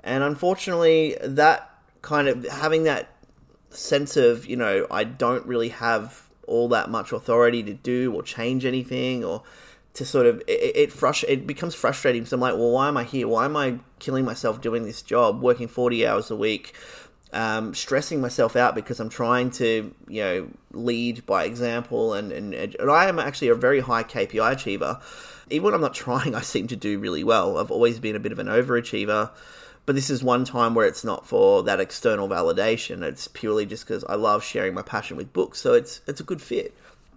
And 0.03 0.23
unfortunately, 0.23 1.17
that 1.21 1.69
kind 2.01 2.27
of 2.27 2.47
having 2.47 2.83
that 2.83 3.09
sense 3.69 4.15
of, 4.15 4.45
you 4.45 4.55
know, 4.55 4.85
I 4.91 5.03
don't 5.03 5.45
really 5.45 5.69
have 5.69 6.29
all 6.45 6.67
that 6.69 6.89
much 6.89 7.11
authority 7.11 7.63
to 7.63 7.73
do 7.73 8.13
or 8.13 8.21
change 8.21 8.65
anything 8.65 9.23
or 9.23 9.43
to 9.93 10.05
sort 10.05 10.25
of 10.25 10.41
it 10.47 10.75
it, 10.75 10.89
frust- 10.91 11.25
it 11.27 11.45
becomes 11.45 11.75
frustrating. 11.75 12.25
So 12.25 12.35
I'm 12.35 12.41
like, 12.41 12.55
well, 12.55 12.71
why 12.71 12.87
am 12.87 12.97
I 12.97 13.03
here? 13.03 13.27
Why 13.27 13.45
am 13.45 13.55
I 13.55 13.79
killing 13.99 14.25
myself 14.25 14.61
doing 14.61 14.83
this 14.83 15.01
job, 15.01 15.41
working 15.41 15.67
40 15.67 16.05
hours 16.05 16.31
a 16.31 16.35
week, 16.35 16.73
um, 17.31 17.73
stressing 17.73 18.21
myself 18.21 18.55
out 18.55 18.75
because 18.75 18.99
I'm 18.99 19.09
trying 19.09 19.49
to 19.51 19.93
you 20.07 20.21
know 20.21 20.49
lead 20.71 21.25
by 21.25 21.45
example, 21.45 22.13
and, 22.13 22.31
and 22.31 22.53
and 22.53 22.91
I 22.91 23.07
am 23.07 23.19
actually 23.19 23.49
a 23.49 23.55
very 23.55 23.81
high 23.81 24.03
KPI 24.03 24.53
achiever. 24.53 24.99
Even 25.49 25.65
when 25.65 25.73
I'm 25.73 25.81
not 25.81 25.93
trying, 26.05 26.35
I 26.35 26.41
seem 26.41 26.67
to 26.67 26.75
do 26.75 26.99
really 26.99 27.23
well. 27.23 27.57
I've 27.57 27.71
always 27.71 27.99
been 27.99 28.15
a 28.15 28.19
bit 28.19 28.31
of 28.31 28.39
an 28.39 28.47
overachiever. 28.47 29.31
But 29.85 29.95
this 29.95 30.09
is 30.09 30.23
one 30.23 30.45
time 30.45 30.75
where 30.75 30.87
it's 30.87 31.03
not 31.03 31.27
for 31.27 31.61
that 31.63 31.81
external 31.81 32.29
validation. 32.29 33.03
It's 33.03 33.27
purely 33.27 33.65
just 33.65 33.85
because 33.85 34.05
I 34.05 34.15
love 34.15 34.41
sharing 34.41 34.73
my 34.73 34.81
passion 34.81 35.17
with 35.17 35.33
books. 35.33 35.59
So 35.59 35.73
it's 35.73 35.99
it's 36.07 36.21
a 36.21 36.23
good 36.23 36.41
fit. 36.41 36.73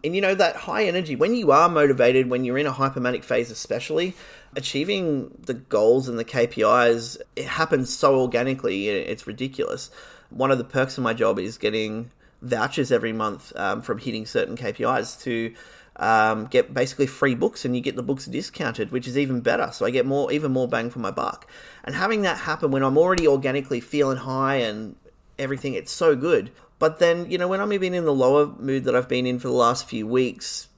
And 0.07 0.15
you 0.15 0.21
know, 0.21 0.37
that 0.37 0.55
high 0.55 0.85
energy, 0.85 1.17
when 1.17 1.35
you 1.35 1.51
are 1.51 1.69
motivated, 1.69 2.31
when 2.31 2.45
you're 2.45 2.59
in 2.59 2.67
a 2.67 2.73
hypomanic 2.73 3.25
phase, 3.25 3.51
especially, 3.51 4.15
achieving 4.55 5.37
the 5.37 5.55
goals 5.55 6.09
and 6.09 6.17
the 6.17 6.25
KPIs, 6.25 7.19
it 7.35 7.47
happens 7.47 7.93
so 7.93 8.21
organically, 8.21 8.89
it's 8.89 9.27
ridiculous. 9.27 9.91
One 10.31 10.53
of 10.53 10.59
the 10.59 10.65
perks 10.65 10.97
of 10.97 11.03
my 11.03 11.13
job 11.13 11.41
is 11.41 11.59
getting 11.59 12.13
vouchers 12.41 12.93
every 12.93 13.13
month 13.13 13.53
um, 13.57 13.83
from 13.83 13.99
hitting 13.99 14.27
certain 14.27 14.57
KPIs 14.57 15.21
to 15.23 15.53
um, 15.97 16.47
get 16.47 16.73
basically 16.73 17.09
free 17.09 17.35
books 17.35 17.65
and 17.65 17.75
you 17.75 17.83
get 17.83 17.97
the 17.97 18.03
books 18.05 18.27
discounted, 18.27 18.93
which 18.93 19.09
is 19.09 19.19
even 19.19 19.41
better. 19.41 19.71
So 19.73 19.87
I 19.87 19.91
get 19.91 20.07
more, 20.07 20.31
even 20.31 20.53
more 20.53 20.69
bang 20.69 20.89
for 20.89 21.01
my 21.01 21.11
buck. 21.11 21.51
And 21.83 21.97
having 21.97 22.23
that 22.23 22.39
happen 22.39 22.71
when 22.71 22.85
I'm 22.85 22.97
already 22.97 23.27
organically 23.27 23.81
feeling 23.81 24.19
high 24.19 24.57
and 24.57 24.95
everything, 25.37 25.75
it's 25.75 25.91
so 25.91 26.15
good 26.15 26.53
But 26.79 26.99
then, 26.99 27.31
you 27.31 27.39
know, 27.39 27.49
when 27.49 27.61
I'm 27.61 27.73
even 27.73 27.95
in 27.95 28.05
the 28.05 28.15
lower 28.15 28.47
mood 28.47 28.85
that 28.85 28.95
I've 28.95 29.09
been 29.09 29.27
in 29.27 29.39
for 29.39 29.49
the 29.49 29.55
last 29.55 29.89
few 29.89 30.07
weeks, 30.07 30.69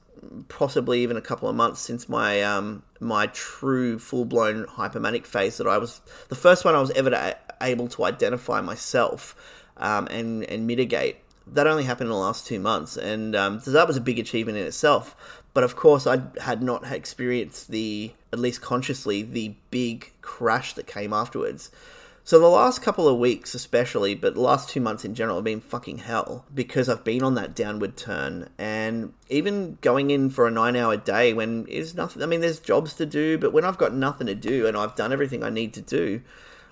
possibly 0.47 1.01
even 1.01 1.17
a 1.17 1.21
couple 1.21 1.49
of 1.49 1.55
months 1.55 1.81
since 1.81 2.07
my 2.07 2.41
um, 2.41 2.83
my 2.99 3.27
true 3.27 3.99
full 3.99 4.25
blown 4.25 4.65
hypomanic 4.65 5.25
phase 5.25 5.57
that 5.57 5.67
I 5.67 5.77
was 5.77 6.01
the 6.29 6.35
first 6.35 6.65
one 6.65 6.75
I 6.75 6.81
was 6.81 6.91
ever 6.91 7.35
able 7.61 7.87
to 7.89 8.05
identify 8.05 8.61
myself 8.61 9.35
um, 9.77 10.07
and 10.07 10.43
and 10.45 10.67
mitigate. 10.67 11.17
That 11.47 11.65
only 11.65 11.85
happened 11.85 12.07
in 12.07 12.11
the 12.11 12.17
last 12.17 12.45
two 12.45 12.59
months, 12.59 12.95
and 12.95 13.35
um, 13.35 13.59
so 13.59 13.71
that 13.71 13.87
was 13.87 13.97
a 13.97 14.01
big 14.01 14.19
achievement 14.19 14.57
in 14.57 14.67
itself. 14.67 15.15
But 15.53 15.63
of 15.63 15.75
course, 15.75 16.05
I 16.05 16.21
had 16.41 16.61
not 16.61 16.89
experienced 16.91 17.69
the, 17.69 18.11
at 18.31 18.37
least 18.37 18.61
consciously, 18.61 19.23
the 19.23 19.55
big 19.71 20.13
crash 20.21 20.73
that 20.73 20.85
came 20.85 21.11
afterwards. 21.11 21.71
So 22.29 22.37
the 22.37 22.47
last 22.47 22.83
couple 22.83 23.07
of 23.07 23.17
weeks, 23.17 23.55
especially, 23.55 24.13
but 24.13 24.35
the 24.35 24.41
last 24.41 24.69
two 24.69 24.79
months 24.79 25.03
in 25.03 25.15
general, 25.15 25.37
have 25.37 25.43
been 25.43 25.59
fucking 25.59 25.97
hell 25.97 26.45
because 26.53 26.87
I've 26.87 27.03
been 27.03 27.23
on 27.23 27.33
that 27.33 27.55
downward 27.55 27.97
turn, 27.97 28.51
and 28.55 29.13
even 29.29 29.79
going 29.81 30.11
in 30.11 30.29
for 30.29 30.45
a 30.45 30.51
nine-hour 30.51 30.97
day 30.97 31.33
when 31.33 31.65
is 31.65 31.95
nothing. 31.95 32.21
I 32.21 32.27
mean, 32.27 32.41
there's 32.41 32.59
jobs 32.59 32.93
to 32.93 33.07
do, 33.07 33.39
but 33.39 33.51
when 33.51 33.65
I've 33.65 33.79
got 33.79 33.95
nothing 33.95 34.27
to 34.27 34.35
do 34.35 34.67
and 34.67 34.77
I've 34.77 34.93
done 34.93 35.11
everything 35.11 35.43
I 35.43 35.49
need 35.49 35.73
to 35.73 35.81
do, 35.81 36.21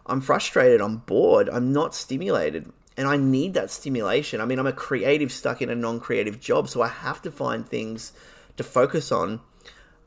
I'm 0.06 0.22
frustrated. 0.22 0.80
I'm 0.80 0.98
bored. 0.98 1.50
I'm 1.50 1.74
not 1.74 1.96
stimulated, 1.96 2.72
and 2.96 3.08
I 3.08 3.18
need 3.18 3.56
that 3.56 3.72
stimulation. 3.72 4.42
I 4.42 4.46
mean, 4.46 4.60
I'm 4.60 4.68
a 4.68 4.72
creative 4.72 5.32
stuck 5.32 5.60
in 5.64 5.72
a 5.72 5.76
non-creative 5.76 6.40
job, 6.40 6.70
so 6.70 6.84
I 6.84 6.90
have 6.90 7.20
to 7.24 7.32
find 7.32 7.68
things 7.68 8.14
to 8.58 8.64
focus 8.64 9.12
on 9.12 9.42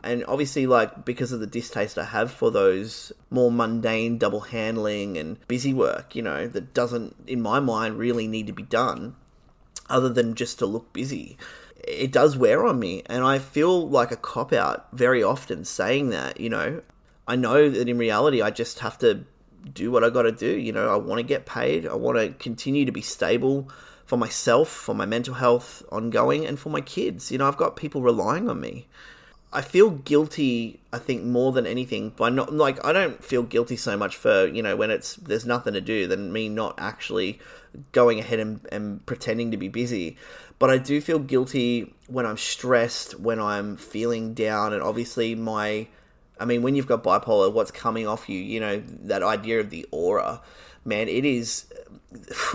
and 0.02 0.24
obviously 0.26 0.66
like 0.66 1.04
because 1.04 1.32
of 1.32 1.40
the 1.40 1.46
distaste 1.46 1.98
i 1.98 2.04
have 2.04 2.30
for 2.30 2.50
those 2.50 3.12
more 3.30 3.50
mundane 3.50 4.18
double 4.18 4.40
handling 4.40 5.16
and 5.16 5.36
busy 5.46 5.74
work 5.74 6.14
you 6.14 6.22
know 6.22 6.46
that 6.46 6.72
doesn't 6.74 7.14
in 7.26 7.40
my 7.40 7.60
mind 7.60 7.98
really 7.98 8.26
need 8.26 8.46
to 8.46 8.52
be 8.52 8.62
done 8.62 9.14
other 9.88 10.08
than 10.08 10.34
just 10.34 10.58
to 10.58 10.66
look 10.66 10.92
busy 10.92 11.36
it 11.86 12.12
does 12.12 12.36
wear 12.36 12.66
on 12.66 12.78
me. 12.78 13.02
And 13.06 13.24
i 13.24 13.38
feel 13.38 13.88
like 13.88 14.10
a 14.10 14.16
cop 14.16 14.52
out 14.52 14.88
very 14.92 15.22
often 15.22 15.64
saying 15.64 16.10
that 16.10 16.40
you 16.40 16.48
know. 16.48 16.82
I 17.28 17.36
know 17.36 17.70
that 17.70 17.88
in 17.88 17.96
reality 17.96 18.42
i 18.42 18.50
just 18.50 18.80
have 18.80 18.98
to 18.98 19.24
do 19.72 19.92
what 19.92 20.02
i 20.02 20.10
got 20.10 20.22
to 20.22 20.32
do 20.32 20.50
you 20.50 20.72
know. 20.72 20.92
I 20.92 20.96
want 20.96 21.18
to 21.18 21.22
get 21.22 21.46
paid. 21.46 21.86
I 21.86 21.94
want 21.94 22.18
to 22.18 22.30
continue 22.42 22.84
to 22.84 22.92
be 22.92 23.02
stable 23.02 23.68
for 24.04 24.16
myself 24.16 24.68
for 24.68 24.94
my 24.94 25.06
mental 25.06 25.34
health 25.34 25.84
ongoing 25.92 26.44
and 26.44 26.58
for 26.58 26.70
my 26.70 26.80
kids. 26.80 27.30
You 27.30 27.38
know 27.38 27.48
i've 27.48 27.56
got 27.56 27.76
people 27.76 28.02
relying 28.02 28.48
on 28.48 28.60
me 28.60 28.88
I 29.52 29.62
feel 29.62 29.90
guilty. 29.90 30.80
I 30.92 30.98
think 30.98 31.24
more 31.24 31.52
than 31.52 31.66
anything 31.66 32.10
by 32.10 32.28
not 32.28 32.52
like 32.52 32.84
I 32.84 32.92
don't 32.92 33.22
feel 33.22 33.42
guilty 33.42 33.76
so 33.76 33.96
much 33.96 34.16
for 34.16 34.46
you 34.46 34.62
know 34.62 34.76
when 34.76 34.90
it's 34.90 35.16
there's 35.16 35.44
nothing 35.44 35.74
to 35.74 35.80
do 35.80 36.06
than 36.06 36.32
me 36.32 36.48
not 36.48 36.74
actually 36.78 37.40
going 37.92 38.18
ahead 38.18 38.38
and, 38.38 38.60
and 38.70 39.04
pretending 39.06 39.50
to 39.50 39.56
be 39.56 39.68
busy. 39.68 40.16
But 40.58 40.70
I 40.70 40.78
do 40.78 41.00
feel 41.00 41.18
guilty 41.18 41.94
when 42.06 42.26
I'm 42.26 42.36
stressed, 42.36 43.18
when 43.18 43.40
I'm 43.40 43.76
feeling 43.76 44.34
down, 44.34 44.72
and 44.72 44.82
obviously 44.82 45.34
my, 45.34 45.88
I 46.38 46.44
mean, 46.44 46.62
when 46.62 46.74
you've 46.74 46.86
got 46.86 47.02
bipolar, 47.02 47.52
what's 47.52 47.70
coming 47.70 48.06
off 48.06 48.28
you, 48.28 48.38
you 48.38 48.60
know, 48.60 48.82
that 49.04 49.22
idea 49.22 49.60
of 49.60 49.70
the 49.70 49.86
aura, 49.90 50.42
man, 50.84 51.08
it 51.08 51.24
is. 51.24 51.72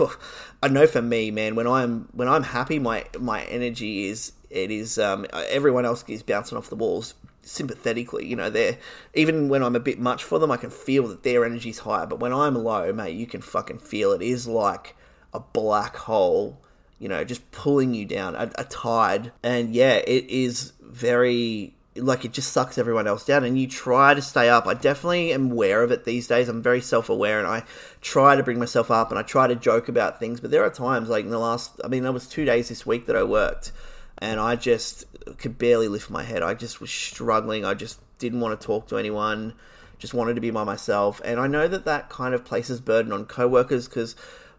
I 0.62 0.68
know 0.68 0.86
for 0.86 1.02
me, 1.02 1.30
man, 1.30 1.54
when 1.54 1.66
I'm 1.66 2.08
when 2.12 2.28
I'm 2.28 2.42
happy, 2.42 2.78
my 2.78 3.04
my 3.18 3.42
energy 3.44 4.06
is 4.06 4.32
it 4.56 4.70
is 4.70 4.98
um, 4.98 5.26
everyone 5.32 5.84
else 5.84 6.04
is 6.08 6.22
bouncing 6.22 6.56
off 6.56 6.68
the 6.68 6.76
walls 6.76 7.14
sympathetically. 7.42 8.26
You 8.26 8.36
know, 8.36 8.50
they're 8.50 8.78
even 9.14 9.48
when 9.48 9.62
I'm 9.62 9.76
a 9.76 9.80
bit 9.80 9.98
much 9.98 10.24
for 10.24 10.38
them, 10.38 10.50
I 10.50 10.56
can 10.56 10.70
feel 10.70 11.06
that 11.08 11.22
their 11.22 11.44
energy's 11.44 11.80
higher. 11.80 12.06
But 12.06 12.20
when 12.20 12.32
I'm 12.32 12.56
low, 12.56 12.92
mate, 12.92 13.16
you 13.16 13.26
can 13.26 13.40
fucking 13.40 13.78
feel 13.78 14.12
it. 14.12 14.22
it 14.22 14.28
is 14.28 14.46
like 14.46 14.96
a 15.32 15.40
black 15.40 15.96
hole. 15.96 16.60
You 16.98 17.08
know, 17.08 17.24
just 17.24 17.50
pulling 17.50 17.92
you 17.92 18.06
down, 18.06 18.34
a, 18.34 18.50
a 18.56 18.64
tide, 18.64 19.30
and 19.42 19.74
yeah, 19.74 19.96
it 19.96 20.24
is 20.30 20.72
very 20.80 21.74
like 21.98 22.24
it 22.24 22.32
just 22.32 22.52
sucks 22.52 22.78
everyone 22.78 23.06
else 23.06 23.24
down 23.24 23.44
and 23.44 23.58
you 23.58 23.66
try 23.66 24.12
to 24.12 24.20
stay 24.20 24.48
up 24.48 24.66
i 24.66 24.74
definitely 24.74 25.32
am 25.32 25.50
aware 25.50 25.82
of 25.82 25.90
it 25.90 26.04
these 26.04 26.28
days 26.28 26.48
i'm 26.48 26.62
very 26.62 26.80
self-aware 26.80 27.38
and 27.38 27.48
i 27.48 27.62
try 28.00 28.36
to 28.36 28.42
bring 28.42 28.58
myself 28.58 28.90
up 28.90 29.10
and 29.10 29.18
i 29.18 29.22
try 29.22 29.46
to 29.46 29.54
joke 29.54 29.88
about 29.88 30.18
things 30.18 30.40
but 30.40 30.50
there 30.50 30.62
are 30.62 30.70
times 30.70 31.08
like 31.08 31.24
in 31.24 31.30
the 31.30 31.38
last 31.38 31.80
i 31.84 31.88
mean 31.88 32.02
there 32.02 32.12
was 32.12 32.26
two 32.26 32.44
days 32.44 32.68
this 32.68 32.84
week 32.84 33.06
that 33.06 33.16
i 33.16 33.22
worked 33.22 33.72
and 34.18 34.40
I 34.40 34.56
just 34.56 35.04
could 35.38 35.58
barely 35.58 35.88
lift 35.88 36.10
my 36.10 36.22
head. 36.22 36.42
I 36.42 36.54
just 36.54 36.80
was 36.80 36.90
struggling. 36.90 37.64
I 37.64 37.74
just 37.74 38.00
didn't 38.18 38.40
want 38.40 38.58
to 38.58 38.66
talk 38.66 38.88
to 38.88 38.96
anyone. 38.96 39.54
Just 39.98 40.14
wanted 40.14 40.34
to 40.34 40.40
be 40.40 40.50
by 40.50 40.64
myself. 40.64 41.20
And 41.24 41.40
I 41.40 41.46
know 41.46 41.68
that 41.68 41.84
that 41.84 42.08
kind 42.08 42.34
of 42.34 42.44
places 42.44 42.80
burden 42.80 43.12
on 43.12 43.24
coworkers 43.24 43.88
because 43.88 44.14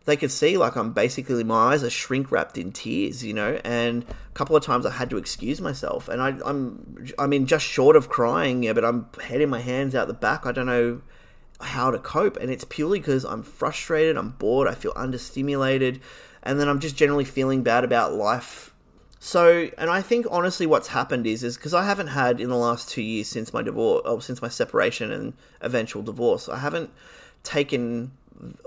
they 0.06 0.16
could 0.16 0.32
see 0.32 0.58
like 0.58 0.76
I'm 0.76 0.94
basically 0.94 1.44
my 1.44 1.74
eyes 1.74 1.84
are 1.84 1.90
shrink 1.90 2.32
wrapped 2.32 2.58
in 2.58 2.72
tears, 2.72 3.24
you 3.24 3.34
know. 3.34 3.60
And 3.64 4.04
a 4.04 4.34
couple 4.34 4.56
of 4.56 4.64
times 4.64 4.86
I 4.86 4.92
had 4.92 5.10
to 5.10 5.18
excuse 5.18 5.60
myself, 5.60 6.08
and 6.08 6.22
I, 6.22 6.38
I'm 6.46 7.06
I 7.20 7.28
mean 7.28 7.46
just 7.46 7.66
short 7.66 7.96
of 7.96 8.10
crying, 8.10 8.64
yeah, 8.64 8.74
but 8.74 8.86
I'm 8.86 9.08
heading 9.22 9.50
my 9.50 9.60
hands 9.60 9.94
out 9.94 10.08
the 10.08 10.14
back. 10.14 10.46
I 10.46 10.54
don't 10.54 10.66
know 10.66 11.02
how 11.60 11.92
to 11.92 12.00
cope, 12.00 12.38
and 12.38 12.50
it's 12.50 12.64
purely 12.64 13.00
because 13.00 13.26
I'm 13.26 13.44
frustrated, 13.44 14.18
I'm 14.18 14.30
bored, 14.32 14.68
I 14.70 14.76
feel 14.76 14.94
understimulated, 14.94 16.00
and 16.42 16.58
then 16.58 16.70
I'm 16.70 16.80
just 16.80 16.96
generally 16.96 17.26
feeling 17.26 17.62
bad 17.62 17.84
about 17.84 18.14
life 18.14 18.74
so, 19.28 19.70
and 19.78 19.90
I 19.90 20.02
think 20.02 20.26
honestly, 20.32 20.66
what's 20.66 20.88
happened 20.88 21.28
is, 21.28 21.44
is 21.44 21.58
because 21.58 21.74
I 21.74 21.84
haven't 21.84 22.08
had 22.08 22.40
in 22.40 22.48
the 22.48 22.56
last 22.56 22.88
two 22.88 23.02
years 23.02 23.28
since 23.28 23.52
my 23.52 23.62
divorce, 23.62 24.04
or 24.06 24.22
since 24.22 24.42
my 24.42 24.48
separation 24.48 25.12
and 25.12 25.34
eventual 25.60 26.02
divorce, 26.02 26.48
I 26.48 26.60
haven't 26.60 26.92
taken 27.44 28.14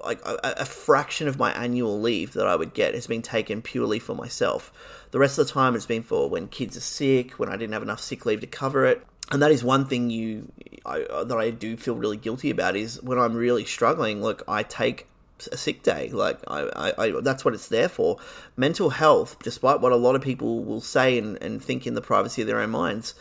like 0.04 0.20
a, 0.20 0.38
a, 0.58 0.66
fraction 0.66 1.28
of 1.28 1.38
my 1.38 1.50
annual 1.52 1.98
leave 1.98 2.34
that 2.34 2.46
I 2.46 2.56
would 2.56 2.74
get 2.74 2.92
has 2.92 3.06
been 3.06 3.22
taken 3.22 3.62
purely 3.62 3.98
for 3.98 4.14
myself. 4.14 4.70
The 5.12 5.18
rest 5.18 5.38
of 5.38 5.46
the 5.46 5.52
time, 5.54 5.74
it's 5.74 5.86
been 5.86 6.02
for 6.02 6.28
when 6.28 6.46
kids 6.46 6.76
are 6.76 6.80
sick, 6.80 7.38
when 7.38 7.48
I 7.48 7.52
didn't 7.56 7.72
have 7.72 7.82
enough 7.82 8.00
sick 8.00 8.26
leave 8.26 8.42
to 8.42 8.46
cover 8.46 8.84
it, 8.84 9.02
and 9.30 9.40
that 9.40 9.52
is 9.52 9.64
one 9.64 9.86
thing 9.86 10.10
you 10.10 10.52
I, 10.84 11.06
that 11.24 11.38
I 11.38 11.48
do 11.48 11.78
feel 11.78 11.94
really 11.94 12.18
guilty 12.18 12.50
about 12.50 12.76
is 12.76 13.02
when 13.02 13.18
I'm 13.18 13.32
really 13.32 13.64
struggling. 13.64 14.20
Look, 14.20 14.42
I 14.46 14.62
take 14.62 15.06
a 15.48 15.56
sick 15.56 15.82
day. 15.82 16.10
Like 16.10 16.38
I, 16.46 16.60
I, 16.74 17.04
I, 17.04 17.20
that's 17.20 17.44
what 17.44 17.54
it's 17.54 17.68
there 17.68 17.88
for. 17.88 18.18
Mental 18.56 18.90
health, 18.90 19.36
despite 19.42 19.80
what 19.80 19.92
a 19.92 19.96
lot 19.96 20.14
of 20.14 20.22
people 20.22 20.64
will 20.64 20.80
say 20.80 21.18
and, 21.18 21.40
and 21.42 21.62
think 21.62 21.86
in 21.86 21.94
the 21.94 22.02
privacy 22.02 22.42
of 22.42 22.48
their 22.48 22.60
own 22.60 22.70
minds, 22.70 23.14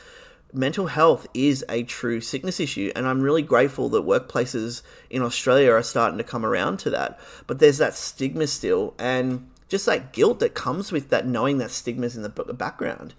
mental 0.53 0.87
health 0.87 1.27
is 1.33 1.63
a 1.69 1.83
true 1.83 2.21
sickness 2.21 2.59
issue, 2.59 2.91
and 2.95 3.07
I'm 3.07 3.21
really 3.21 3.41
grateful 3.41 3.89
that 3.89 4.05
workplaces 4.05 4.81
in 5.09 5.21
Australia 5.21 5.71
are 5.71 5.83
starting 5.83 6.17
to 6.17 6.23
come 6.23 6.45
around 6.45 6.79
to 6.79 6.89
that. 6.91 7.19
But 7.47 7.59
there's 7.59 7.77
that 7.77 7.95
stigma 7.95 8.47
still, 8.47 8.93
and 8.97 9.49
just 9.67 9.85
that 9.85 10.13
guilt 10.13 10.39
that 10.39 10.55
comes 10.55 10.91
with 10.91 11.09
that 11.09 11.27
knowing 11.27 11.59
that 11.59 11.71
stigma's 11.71 12.15
in 12.15 12.23
the 12.23 12.29
background. 12.29 13.13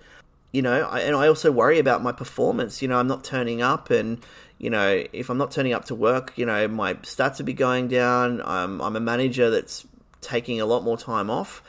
You 0.53 0.63
know, 0.63 0.89
I, 0.89 1.01
and 1.01 1.15
I 1.15 1.29
also 1.29 1.53
worry 1.53 1.79
about 1.79 2.03
my 2.03 2.11
performance. 2.11 2.83
You 2.83 2.89
know, 2.89 2.99
I'm 2.99 3.07
not 3.07 3.23
turning 3.23 3.63
up, 3.63 3.91
and 3.91 4.19
you 4.61 4.69
know, 4.69 5.03
if 5.15 5.31
I'm 5.31 5.39
not 5.39 5.51
turning 5.51 5.73
up 5.73 5.87
to 5.87 5.95
work, 5.95 6.35
you 6.37 6.45
know, 6.45 6.69
my 6.69 6.95
stats 6.95 7.39
would 7.39 7.47
be 7.47 7.55
going 7.55 7.89
down. 7.89 8.43
I'm, 8.45 8.81
I'm 8.83 8.95
a 8.95 9.01
manager 9.01 9.49
that's 9.49 9.87
taking 10.21 10.61
a 10.61 10.67
lot 10.67 10.85
more 10.85 10.99
time 10.99 11.31
off. 11.31 11.63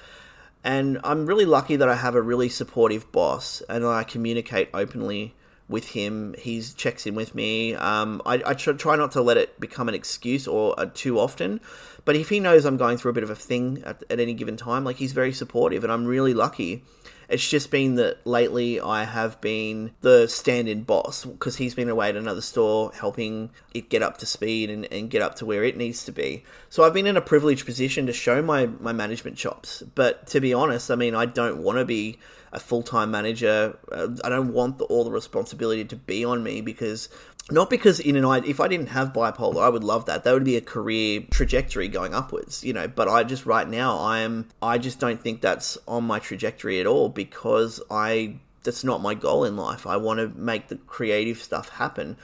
And 0.62 1.00
I'm 1.06 1.26
really 1.26 1.46
lucky 1.46 1.78
that 1.78 1.88
I 1.88 1.96
have 1.96 2.16
a 2.16 2.22
really 2.22 2.50
supportive 2.50 3.10
boss 3.14 3.64
and 3.70 3.86
I 3.86 4.04
communicate 4.04 4.70
openly 4.74 5.34
with 5.70 5.92
him. 5.92 6.36
He 6.38 6.62
checks 6.62 7.08
in 7.08 7.16
with 7.16 7.34
me. 7.34 7.76
Um, 7.76 8.22
I, 8.26 8.44
I, 8.46 8.54
try 8.56 8.98
not 8.98 9.14
to 9.14 9.22
let 9.22 9.38
it 9.38 9.58
become 9.58 9.88
an 9.88 9.96
excuse 9.96 10.46
or 10.46 10.78
uh, 10.78 10.88
too 10.94 11.18
often. 11.18 11.62
But 12.04 12.18
if 12.18 12.28
he 12.28 12.42
knows 12.42 12.66
I'm 12.66 12.76
going 12.76 12.98
through 12.98 13.12
a 13.12 13.14
bit 13.14 13.24
of 13.24 13.30
a 13.30 13.36
thing 13.36 13.82
at, 13.86 14.04
at 14.10 14.20
any 14.20 14.34
given 14.34 14.58
time, 14.58 14.84
like 14.84 14.98
he's 14.98 15.14
very 15.14 15.32
supportive, 15.32 15.86
and 15.86 15.94
I'm 15.94 16.06
really 16.06 16.34
lucky 16.34 16.84
it's 17.32 17.50
just 17.50 17.72
been 17.72 17.96
that 17.96 18.26
lately 18.28 18.80
I 18.80 19.06
have 19.06 19.40
been 19.40 19.92
the 20.02 20.28
stand 20.28 20.68
in 20.68 20.84
boss 20.84 21.24
because 21.24 21.56
he's 21.56 21.74
been 21.74 21.88
away 21.88 22.10
at 22.10 22.18
another 22.18 22.42
store 22.42 22.92
helping 22.94 23.52
it 23.74 23.90
get 23.90 24.04
up 24.04 24.18
to 24.18 24.26
speed 24.26 24.70
and, 24.70 24.86
and 24.92 25.10
get 25.10 25.22
up 25.22 25.36
to 25.36 25.46
where 25.46 25.64
it 25.64 25.78
needs 25.78 26.04
to 26.06 26.12
be. 26.12 26.44
So 26.70 26.84
I've 26.84 26.94
been 26.94 27.08
in 27.08 27.16
a 27.16 27.22
privileged 27.22 27.66
position 27.66 28.06
to 28.08 28.14
show 28.14 28.42
my, 28.42 28.66
my 28.66 28.92
management 28.92 29.38
chops. 29.38 29.82
But 29.96 30.28
to 30.28 30.42
be 30.42 30.54
honest, 30.54 30.92
I 30.92 30.96
mean, 30.96 31.16
I 31.16 31.26
don't 31.26 31.64
want 31.64 31.78
to 31.78 31.86
be 31.86 32.20
a 32.52 32.60
full 32.60 32.84
time 32.84 33.12
manager. 33.12 33.78
Uh, 33.92 34.10
I 34.24 34.30
don't 34.30 34.54
want 34.54 34.78
the, 34.78 34.86
all 34.86 35.04
the 35.04 35.12
responsibility 35.12 35.86
to 35.86 35.96
be 35.96 36.26
on 36.26 36.44
me 36.44 36.62
because 36.62 37.10
not 37.50 37.70
because 37.70 38.00
in 38.00 38.16
an 38.16 38.26
if 38.46 38.60
I 38.60 38.68
didn't 38.68 38.88
have 38.88 39.14
bipolar, 39.14 39.62
I 39.62 39.70
would 39.70 39.84
love 39.84 40.06
that. 40.06 40.24
That 40.24 40.34
would 40.34 40.44
be 40.44 40.58
a 40.58 40.62
career 40.62 41.24
trajectory 41.32 41.88
going 41.88 42.14
upwards, 42.14 42.64
you 42.64 42.74
know. 42.74 42.88
But 42.88 43.08
I 43.08 43.24
just 43.24 43.46
right 43.46 43.68
now 43.68 43.98
I 43.98 44.20
am 44.20 44.50
I 44.62 44.78
just 44.78 45.00
don't 45.00 45.20
think 45.20 45.42
that's 45.42 45.78
on 45.88 46.04
my 46.04 46.20
trajectory 46.20 46.80
at 46.80 46.88
all 46.88 47.10
because 47.10 47.82
I 47.90 48.40
that's 48.64 48.84
not 48.84 49.02
my 49.02 49.16
goal 49.16 49.44
in 49.44 49.58
life. 49.58 49.88
I 49.88 49.98
want 49.98 50.20
to 50.20 50.30
make 50.40 50.68
the 50.68 50.76
creative 50.76 51.42
stuff 51.42 51.70
happen, 51.70 52.18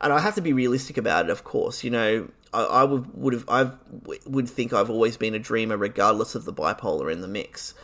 and 0.00 0.12
I 0.12 0.20
have 0.20 0.34
to 0.34 0.42
be 0.42 0.52
realistic 0.52 0.96
about 0.96 1.26
it. 1.26 1.30
Of 1.30 1.44
course, 1.44 1.84
you 1.84 1.90
know. 1.90 2.28
I, 2.52 2.62
I 2.62 2.84
would 2.84 3.12
would 3.14 3.32
have 3.32 3.44
I 3.48 3.70
would 4.26 4.48
think 4.48 4.72
I've 4.72 4.90
always 4.90 5.16
been 5.16 5.34
a 5.34 5.40
dreamer, 5.40 5.76
regardless 5.76 6.36
of 6.36 6.44
the 6.44 6.52
bipolar 6.52 7.12
in 7.12 7.20
the 7.20 7.26
mix. 7.26 7.74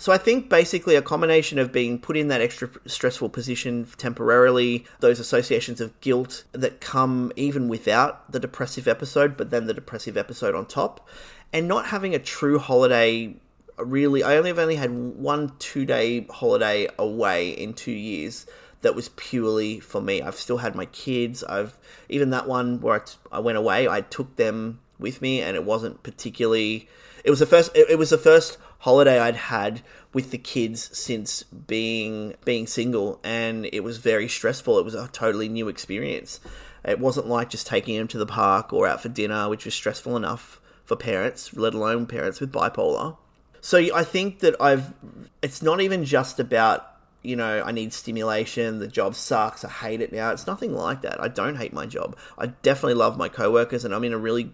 So 0.00 0.12
I 0.12 0.18
think 0.18 0.48
basically 0.48 0.94
a 0.94 1.02
combination 1.02 1.58
of 1.58 1.72
being 1.72 1.98
put 1.98 2.16
in 2.16 2.28
that 2.28 2.40
extra 2.40 2.70
stressful 2.86 3.30
position 3.30 3.86
temporarily, 3.96 4.86
those 5.00 5.18
associations 5.18 5.80
of 5.80 6.00
guilt 6.00 6.44
that 6.52 6.80
come 6.80 7.32
even 7.34 7.66
without 7.66 8.30
the 8.30 8.38
depressive 8.38 8.86
episode, 8.86 9.36
but 9.36 9.50
then 9.50 9.66
the 9.66 9.74
depressive 9.74 10.16
episode 10.16 10.54
on 10.54 10.66
top, 10.66 11.06
and 11.52 11.66
not 11.66 11.86
having 11.86 12.14
a 12.14 12.20
true 12.20 12.60
holiday 12.60 13.34
really, 13.76 14.22
I 14.22 14.36
only 14.36 14.50
have 14.50 14.58
only 14.58 14.76
had 14.76 14.90
one 14.90 15.52
two 15.58 15.84
day 15.84 16.26
holiday 16.30 16.88
away 16.98 17.50
in 17.50 17.74
two 17.74 17.92
years 17.92 18.46
that 18.82 18.94
was 18.94 19.08
purely 19.10 19.80
for 19.80 20.00
me. 20.00 20.22
I've 20.22 20.36
still 20.36 20.58
had 20.58 20.74
my 20.74 20.86
kids. 20.86 21.42
I've 21.44 21.76
even 22.08 22.30
that 22.30 22.46
one 22.46 22.80
where 22.80 22.96
I, 22.96 22.98
t- 23.00 23.16
I 23.32 23.40
went 23.40 23.58
away. 23.58 23.88
I 23.88 24.02
took 24.02 24.36
them 24.36 24.80
with 24.98 25.20
me, 25.20 25.40
and 25.40 25.56
it 25.56 25.64
wasn't 25.64 26.02
particularly. 26.02 26.88
It 27.24 27.30
was 27.30 27.40
the 27.40 27.46
first. 27.46 27.70
It 27.74 27.98
was 27.98 28.10
the 28.10 28.18
first 28.18 28.58
holiday 28.78 29.18
I'd 29.18 29.36
had 29.36 29.82
with 30.12 30.30
the 30.30 30.38
kids 30.38 30.96
since 30.96 31.42
being 31.42 32.34
being 32.44 32.66
single, 32.66 33.20
and 33.22 33.68
it 33.72 33.80
was 33.80 33.98
very 33.98 34.28
stressful. 34.28 34.78
It 34.78 34.84
was 34.84 34.94
a 34.94 35.08
totally 35.08 35.48
new 35.48 35.68
experience. 35.68 36.40
It 36.84 36.98
wasn't 36.98 37.26
like 37.26 37.50
just 37.50 37.66
taking 37.66 37.98
them 37.98 38.08
to 38.08 38.18
the 38.18 38.26
park 38.26 38.72
or 38.72 38.86
out 38.86 39.02
for 39.02 39.08
dinner, 39.08 39.48
which 39.48 39.64
was 39.64 39.74
stressful 39.74 40.16
enough 40.16 40.60
for 40.84 40.96
parents, 40.96 41.54
let 41.54 41.74
alone 41.74 42.06
parents 42.06 42.40
with 42.40 42.52
bipolar. 42.52 43.16
So 43.60 43.78
I 43.94 44.04
think 44.04 44.40
that 44.40 44.54
I've. 44.60 44.94
It's 45.42 45.62
not 45.62 45.80
even 45.80 46.04
just 46.04 46.40
about 46.40 46.94
you 47.22 47.34
know, 47.34 47.62
I 47.64 47.72
need 47.72 47.92
stimulation, 47.92 48.78
the 48.78 48.86
job 48.86 49.14
sucks, 49.14 49.64
I 49.64 49.68
hate 49.68 50.00
it 50.00 50.12
now. 50.12 50.30
It's 50.30 50.46
nothing 50.46 50.72
like 50.72 51.02
that. 51.02 51.20
I 51.20 51.28
don't 51.28 51.56
hate 51.56 51.72
my 51.72 51.84
job. 51.84 52.16
I 52.38 52.46
definitely 52.46 52.94
love 52.94 53.18
my 53.18 53.28
coworkers 53.28 53.84
and 53.84 53.92
I'm 53.92 54.04
in 54.04 54.12
a 54.12 54.18
really 54.18 54.52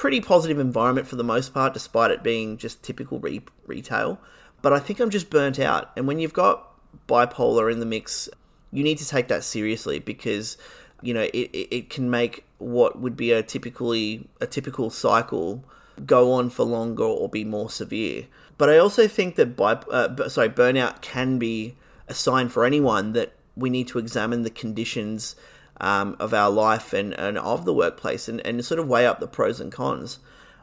pretty 0.00 0.18
positive 0.18 0.58
environment 0.58 1.06
for 1.06 1.16
the 1.16 1.22
most 1.22 1.52
part, 1.52 1.74
despite 1.74 2.10
it 2.10 2.22
being 2.22 2.56
just 2.56 2.82
typical 2.82 3.18
re- 3.18 3.42
retail. 3.66 4.18
But 4.62 4.72
I 4.72 4.78
think 4.78 4.98
I'm 4.98 5.10
just 5.10 5.28
burnt 5.28 5.58
out. 5.58 5.90
And 5.94 6.06
when 6.06 6.18
you've 6.18 6.32
got 6.32 6.66
bipolar 7.06 7.70
in 7.70 7.80
the 7.80 7.86
mix, 7.86 8.26
you 8.72 8.82
need 8.82 8.96
to 8.96 9.06
take 9.06 9.28
that 9.28 9.44
seriously 9.44 9.98
because, 9.98 10.56
you 11.02 11.12
know, 11.12 11.28
it, 11.34 11.50
it 11.52 11.90
can 11.90 12.08
make 12.08 12.44
what 12.56 12.98
would 12.98 13.14
be 13.14 13.30
a 13.30 13.42
typically 13.42 14.26
a 14.40 14.46
typical 14.46 14.88
cycle 14.88 15.62
go 16.06 16.32
on 16.32 16.48
for 16.48 16.64
longer 16.64 17.04
or 17.04 17.28
be 17.28 17.44
more 17.44 17.68
severe. 17.68 18.24
But 18.56 18.70
I 18.70 18.78
also 18.78 19.06
think 19.06 19.34
that 19.36 19.54
by 19.54 19.74
uh, 19.74 20.30
sorry 20.30 20.48
burnout 20.48 21.02
can 21.02 21.38
be 21.38 21.76
a 22.08 22.14
sign 22.14 22.48
for 22.48 22.64
anyone 22.64 23.12
that 23.12 23.34
we 23.54 23.68
need 23.68 23.88
to 23.88 23.98
examine 23.98 24.44
the 24.44 24.50
conditions 24.50 25.36
um, 25.80 26.16
of 26.20 26.32
our 26.34 26.50
life 26.50 26.92
and, 26.92 27.12
and 27.14 27.38
of 27.38 27.64
the 27.64 27.74
workplace 27.74 28.28
and, 28.28 28.44
and 28.46 28.64
sort 28.64 28.78
of 28.78 28.88
weigh 28.88 29.06
up 29.06 29.20
the 29.20 29.26
pros 29.26 29.60
and 29.60 29.72
cons. 29.72 30.18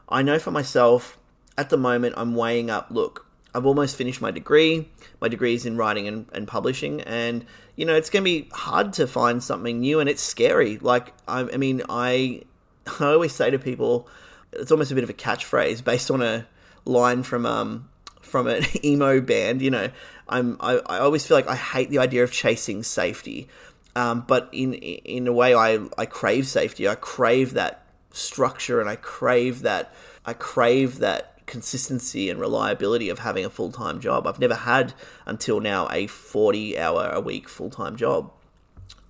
I 0.08 0.22
know 0.22 0.38
for 0.38 0.50
myself, 0.50 1.18
at 1.56 1.70
the 1.70 1.76
moment, 1.76 2.14
I'm 2.16 2.34
weighing 2.34 2.70
up 2.70 2.86
look, 2.90 3.26
I've 3.54 3.66
almost 3.66 3.96
finished 3.96 4.20
my 4.20 4.30
degree. 4.30 4.88
My 5.20 5.28
degree 5.28 5.54
is 5.54 5.66
in 5.66 5.76
writing 5.76 6.06
and, 6.06 6.26
and 6.32 6.46
publishing, 6.46 7.00
and 7.02 7.44
you 7.76 7.84
know 7.84 7.94
it's 7.94 8.10
going 8.10 8.22
to 8.22 8.24
be 8.24 8.48
hard 8.52 8.92
to 8.94 9.06
find 9.06 9.42
something 9.42 9.80
new, 9.80 10.00
and 10.00 10.08
it's 10.08 10.22
scary. 10.22 10.78
Like 10.78 11.12
I, 11.26 11.40
I 11.40 11.56
mean, 11.56 11.82
I 11.88 12.42
I 13.00 13.06
always 13.06 13.34
say 13.34 13.50
to 13.50 13.58
people, 13.58 14.08
it's 14.52 14.70
almost 14.70 14.92
a 14.92 14.94
bit 14.94 15.04
of 15.04 15.10
a 15.10 15.14
catchphrase 15.14 15.82
based 15.82 16.10
on 16.10 16.22
a 16.22 16.46
line 16.84 17.22
from 17.22 17.46
um 17.46 17.88
from 18.20 18.46
an 18.46 18.64
emo 18.84 19.20
band. 19.20 19.62
You 19.62 19.70
know, 19.70 19.90
I'm 20.28 20.56
I, 20.60 20.74
I 20.86 20.98
always 20.98 21.26
feel 21.26 21.36
like 21.36 21.48
I 21.48 21.56
hate 21.56 21.90
the 21.90 21.98
idea 21.98 22.22
of 22.22 22.30
chasing 22.30 22.82
safety, 22.82 23.48
um, 23.96 24.24
but 24.26 24.48
in 24.52 24.74
in 24.74 25.26
a 25.26 25.32
way 25.32 25.54
I 25.54 25.78
I 25.96 26.06
crave 26.06 26.46
safety. 26.46 26.88
I 26.88 26.94
crave 26.94 27.54
that 27.54 27.84
structure, 28.12 28.80
and 28.80 28.88
I 28.88 28.96
crave 28.96 29.62
that 29.62 29.92
I 30.24 30.32
crave 30.32 30.98
that 30.98 31.46
consistency 31.46 32.28
and 32.28 32.38
reliability 32.38 33.08
of 33.08 33.20
having 33.20 33.44
a 33.44 33.50
full 33.50 33.72
time 33.72 34.00
job. 34.00 34.26
I've 34.26 34.38
never 34.38 34.54
had 34.54 34.94
until 35.26 35.60
now 35.60 35.88
a 35.90 36.06
forty 36.06 36.78
hour 36.78 37.10
a 37.10 37.20
week 37.20 37.48
full 37.48 37.70
time 37.70 37.96
job, 37.96 38.32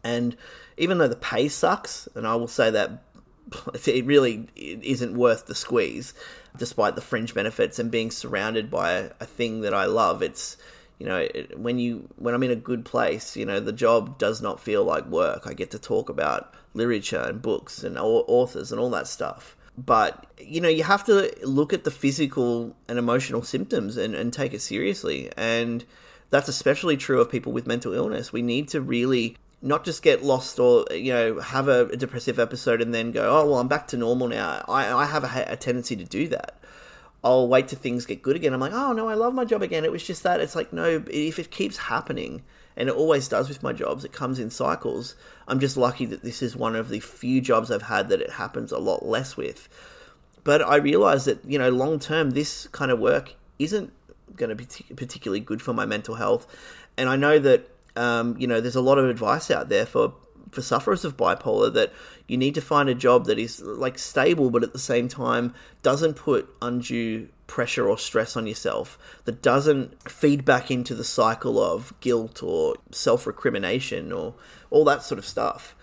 and 0.03 0.37
even 0.76 0.98
though 0.98 1.09
the 1.09 1.16
pay 1.16 1.48
sucks, 1.48 2.09
and 2.14 2.26
I 2.26 2.37
will 2.37 2.48
say 2.48 2.70
that 2.70 3.03
it 3.87 4.05
really 4.05 4.48
isn't 4.57 5.14
worth 5.14 5.46
the 5.46 5.55
squeeze, 5.55 6.14
despite 6.57 6.94
the 6.94 7.00
fringe 7.00 7.35
benefits 7.35 7.79
and 7.79 7.90
being 7.90 8.11
surrounded 8.11 8.70
by 8.70 8.92
a, 8.92 9.11
a 9.20 9.26
thing 9.26 9.61
that 9.62 9.74
I 9.74 9.87
love. 9.87 10.22
It's 10.22 10.57
you 10.98 11.06
know 11.06 11.18
it, 11.18 11.58
when 11.58 11.78
you 11.78 12.08
when 12.16 12.34
I'm 12.34 12.42
in 12.42 12.50
a 12.50 12.56
good 12.56 12.84
place, 12.84 13.37
you 13.37 13.46
know 13.46 13.61
the 13.61 13.72
job 13.72 14.18
does 14.18 14.42
not 14.42 14.61
feel 14.61 14.84
like 14.84 15.06
work. 15.06 15.46
I 15.46 15.54
get 15.54 15.70
to 15.72 15.78
talk 15.78 16.08
about 16.08 16.54
literature 16.74 17.20
and 17.20 17.40
books 17.40 17.84
and 17.84 17.98
authors 17.98 18.72
and 18.72 18.80
all 18.80 18.90
that 18.90 19.06
stuff. 19.06 19.56
But 19.76 20.26
you 20.40 20.61
know 20.61 20.68
you 20.68 20.82
have 20.84 21.04
to 21.06 21.32
look 21.42 21.72
at 21.72 21.84
the 21.84 21.90
physical 21.90 22.76
and 22.88 22.98
emotional 22.98 23.42
symptoms 23.42 23.96
and, 23.96 24.14
and 24.14 24.32
take 24.32 24.52
it 24.52 24.61
seriously 24.61 25.30
and 25.37 25.84
that's 26.30 26.48
especially 26.48 26.96
true 26.96 27.20
of 27.20 27.30
people 27.30 27.52
with 27.52 27.66
mental 27.66 27.94
illness. 27.94 28.32
We 28.32 28.42
need 28.42 28.68
to 28.68 28.80
really 28.80 29.37
not 29.61 29.84
just 29.84 30.02
get 30.02 30.22
lost 30.22 30.58
or 30.58 30.87
you 30.90 31.12
know 31.12 31.40
have 31.40 31.68
a, 31.68 31.96
depressive 31.96 32.38
episode 32.38 32.80
and 32.80 32.94
then 32.94 33.11
go 33.11 33.28
oh 33.28 33.44
well 33.50 33.58
i'm 33.58 33.66
back 33.66 33.88
to 33.88 33.96
normal 33.96 34.28
now 34.28 34.64
i, 34.68 34.92
I 34.92 35.06
have 35.06 35.24
a, 35.24 35.52
a, 35.52 35.56
tendency 35.56 35.96
to 35.96 36.04
do 36.04 36.28
that 36.28 36.61
i'll 37.24 37.48
wait 37.48 37.68
till 37.68 37.78
things 37.78 38.07
get 38.07 38.22
good 38.22 38.37
again. 38.37 38.52
I'm 38.52 38.61
like 38.61 38.72
oh 38.72 38.92
no 38.92 39.09
i 39.09 39.14
love 39.14 39.35
my 39.35 39.44
job 39.44 39.62
again. 39.62 39.85
It 39.85 39.92
was 39.92 40.07
just 40.07 40.22
that. 40.22 40.40
It's 40.40 40.57
like 40.57 40.72
no 40.72 41.02
if 41.11 41.38
it 41.38 41.50
keeps 41.50 41.76
happening 41.76 42.42
and 42.76 42.88
it 42.88 42.94
always 42.94 43.28
does 43.28 43.48
with 43.48 43.62
my 43.62 43.72
jobs 43.72 44.04
it 44.04 44.12
comes 44.12 44.38
in 44.38 44.50
cycles 44.52 45.16
i'm 45.48 45.59
just 45.59 45.76
lucky 45.76 46.07
that 46.07 46.22
this 46.22 46.40
is 46.42 46.54
one 46.54 46.76
of 46.76 46.90
the 46.90 47.00
few 47.00 47.40
jobs 47.40 47.72
i've 47.72 47.83
had 47.83 48.09
that 48.09 48.20
it 48.20 48.31
happens 48.31 48.70
a 48.70 48.78
lot 48.78 49.04
less 49.04 49.37
with. 49.37 49.68
But 50.44 50.62
i 50.62 50.76
realize 50.76 51.24
that 51.24 51.44
you 51.44 51.59
know 51.59 51.70
long 51.70 51.98
term 51.98 52.31
this 52.31 52.68
kind 52.68 52.90
of 52.90 52.98
work 52.98 53.35
isn't 53.59 53.92
going 54.37 54.50
to 54.50 54.54
be 54.54 54.66
particularly 54.94 55.40
good 55.40 55.61
for 55.61 55.72
my 55.72 55.87
mental 55.87 56.14
health. 56.16 56.46
And 56.96 57.09
i 57.09 57.16
know 57.16 57.38
that 57.38 57.68
um, 57.98 58.37
you 58.38 58.46
know, 58.46 58.61
there's 58.61 58.76
a 58.76 58.81
lot 58.81 58.98
of 58.98 59.07
advice 59.07 59.50
out 59.50 59.68
there 59.68 59.85
for 59.85 60.14
for 60.50 60.62
sufferers 60.62 61.04
of 61.04 61.16
bipolar 61.16 61.72
that 61.72 61.92
you 62.26 62.37
need 62.37 62.54
to 62.54 62.61
find 62.61 62.88
a 62.88 62.94
job 62.94 63.26
that 63.26 63.38
is 63.38 63.61
like 63.61 63.98
stable, 63.98 64.50
but 64.50 64.62
at 64.62 64.72
the 64.72 64.78
same 64.78 65.08
time 65.08 65.54
doesn't 65.82 66.14
put 66.14 66.48
undue 66.61 67.28
pressure 67.46 67.88
or 67.88 67.98
stress 67.98 68.37
on 68.37 68.46
yourself, 68.46 68.98
that 69.24 69.42
doesn't 69.42 70.11
feed 70.11 70.44
back 70.44 70.70
into 70.70 70.94
the 70.94 71.04
cycle 71.04 71.62
of 71.62 71.92
guilt 72.00 72.42
or 72.42 72.76
self 72.90 73.26
recrimination 73.26 74.12
or 74.12 74.34
all 74.70 74.84
that 74.84 75.02
sort 75.02 75.18
of 75.18 75.24
stuff. 75.24 75.74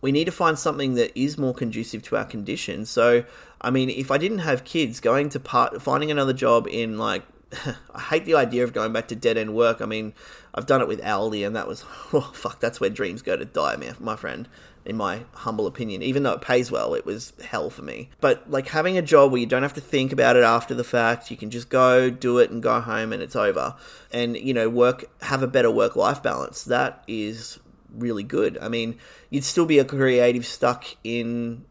We 0.00 0.12
need 0.12 0.26
to 0.26 0.32
find 0.32 0.58
something 0.58 0.94
that 0.94 1.18
is 1.18 1.38
more 1.38 1.54
conducive 1.54 2.02
to 2.04 2.16
our 2.16 2.26
condition. 2.26 2.84
So, 2.84 3.24
I 3.62 3.70
mean, 3.70 3.88
if 3.88 4.10
I 4.10 4.18
didn't 4.18 4.40
have 4.40 4.64
kids, 4.64 5.00
going 5.00 5.30
to 5.30 5.40
part, 5.40 5.80
finding 5.80 6.10
another 6.10 6.34
job 6.34 6.68
in 6.70 6.98
like 6.98 7.22
I 7.94 8.00
hate 8.00 8.24
the 8.24 8.34
idea 8.34 8.64
of 8.64 8.72
going 8.72 8.92
back 8.92 9.08
to 9.08 9.16
dead 9.16 9.36
end 9.36 9.54
work. 9.54 9.80
I 9.80 9.86
mean, 9.86 10.14
I've 10.54 10.66
done 10.66 10.80
it 10.80 10.88
with 10.88 11.00
Aldi, 11.00 11.46
and 11.46 11.54
that 11.56 11.68
was 11.68 11.84
oh 12.12 12.32
fuck. 12.34 12.60
That's 12.60 12.80
where 12.80 12.90
dreams 12.90 13.22
go 13.22 13.36
to 13.36 13.44
die, 13.44 13.76
man, 13.76 13.96
my 14.00 14.16
friend. 14.16 14.48
In 14.84 14.98
my 14.98 15.24
humble 15.32 15.66
opinion, 15.66 16.02
even 16.02 16.24
though 16.24 16.34
it 16.34 16.42
pays 16.42 16.70
well, 16.70 16.92
it 16.92 17.06
was 17.06 17.32
hell 17.42 17.70
for 17.70 17.80
me. 17.80 18.10
But 18.20 18.50
like 18.50 18.68
having 18.68 18.98
a 18.98 19.02
job 19.02 19.32
where 19.32 19.40
you 19.40 19.46
don't 19.46 19.62
have 19.62 19.72
to 19.74 19.80
think 19.80 20.12
about 20.12 20.36
it 20.36 20.44
after 20.44 20.74
the 20.74 20.84
fact, 20.84 21.30
you 21.30 21.38
can 21.38 21.48
just 21.48 21.70
go 21.70 22.10
do 22.10 22.36
it 22.36 22.50
and 22.50 22.62
go 22.62 22.80
home, 22.80 23.12
and 23.12 23.22
it's 23.22 23.36
over. 23.36 23.76
And 24.12 24.36
you 24.36 24.52
know, 24.52 24.68
work 24.68 25.06
have 25.22 25.42
a 25.42 25.46
better 25.46 25.70
work 25.70 25.96
life 25.96 26.22
balance. 26.22 26.64
That 26.64 27.02
is 27.08 27.58
really 27.94 28.24
good. 28.24 28.58
I 28.60 28.68
mean, 28.68 28.98
you'd 29.30 29.44
still 29.44 29.64
be 29.64 29.78
a 29.78 29.84
creative 29.86 30.44
stuck 30.44 30.84
in 31.02 31.64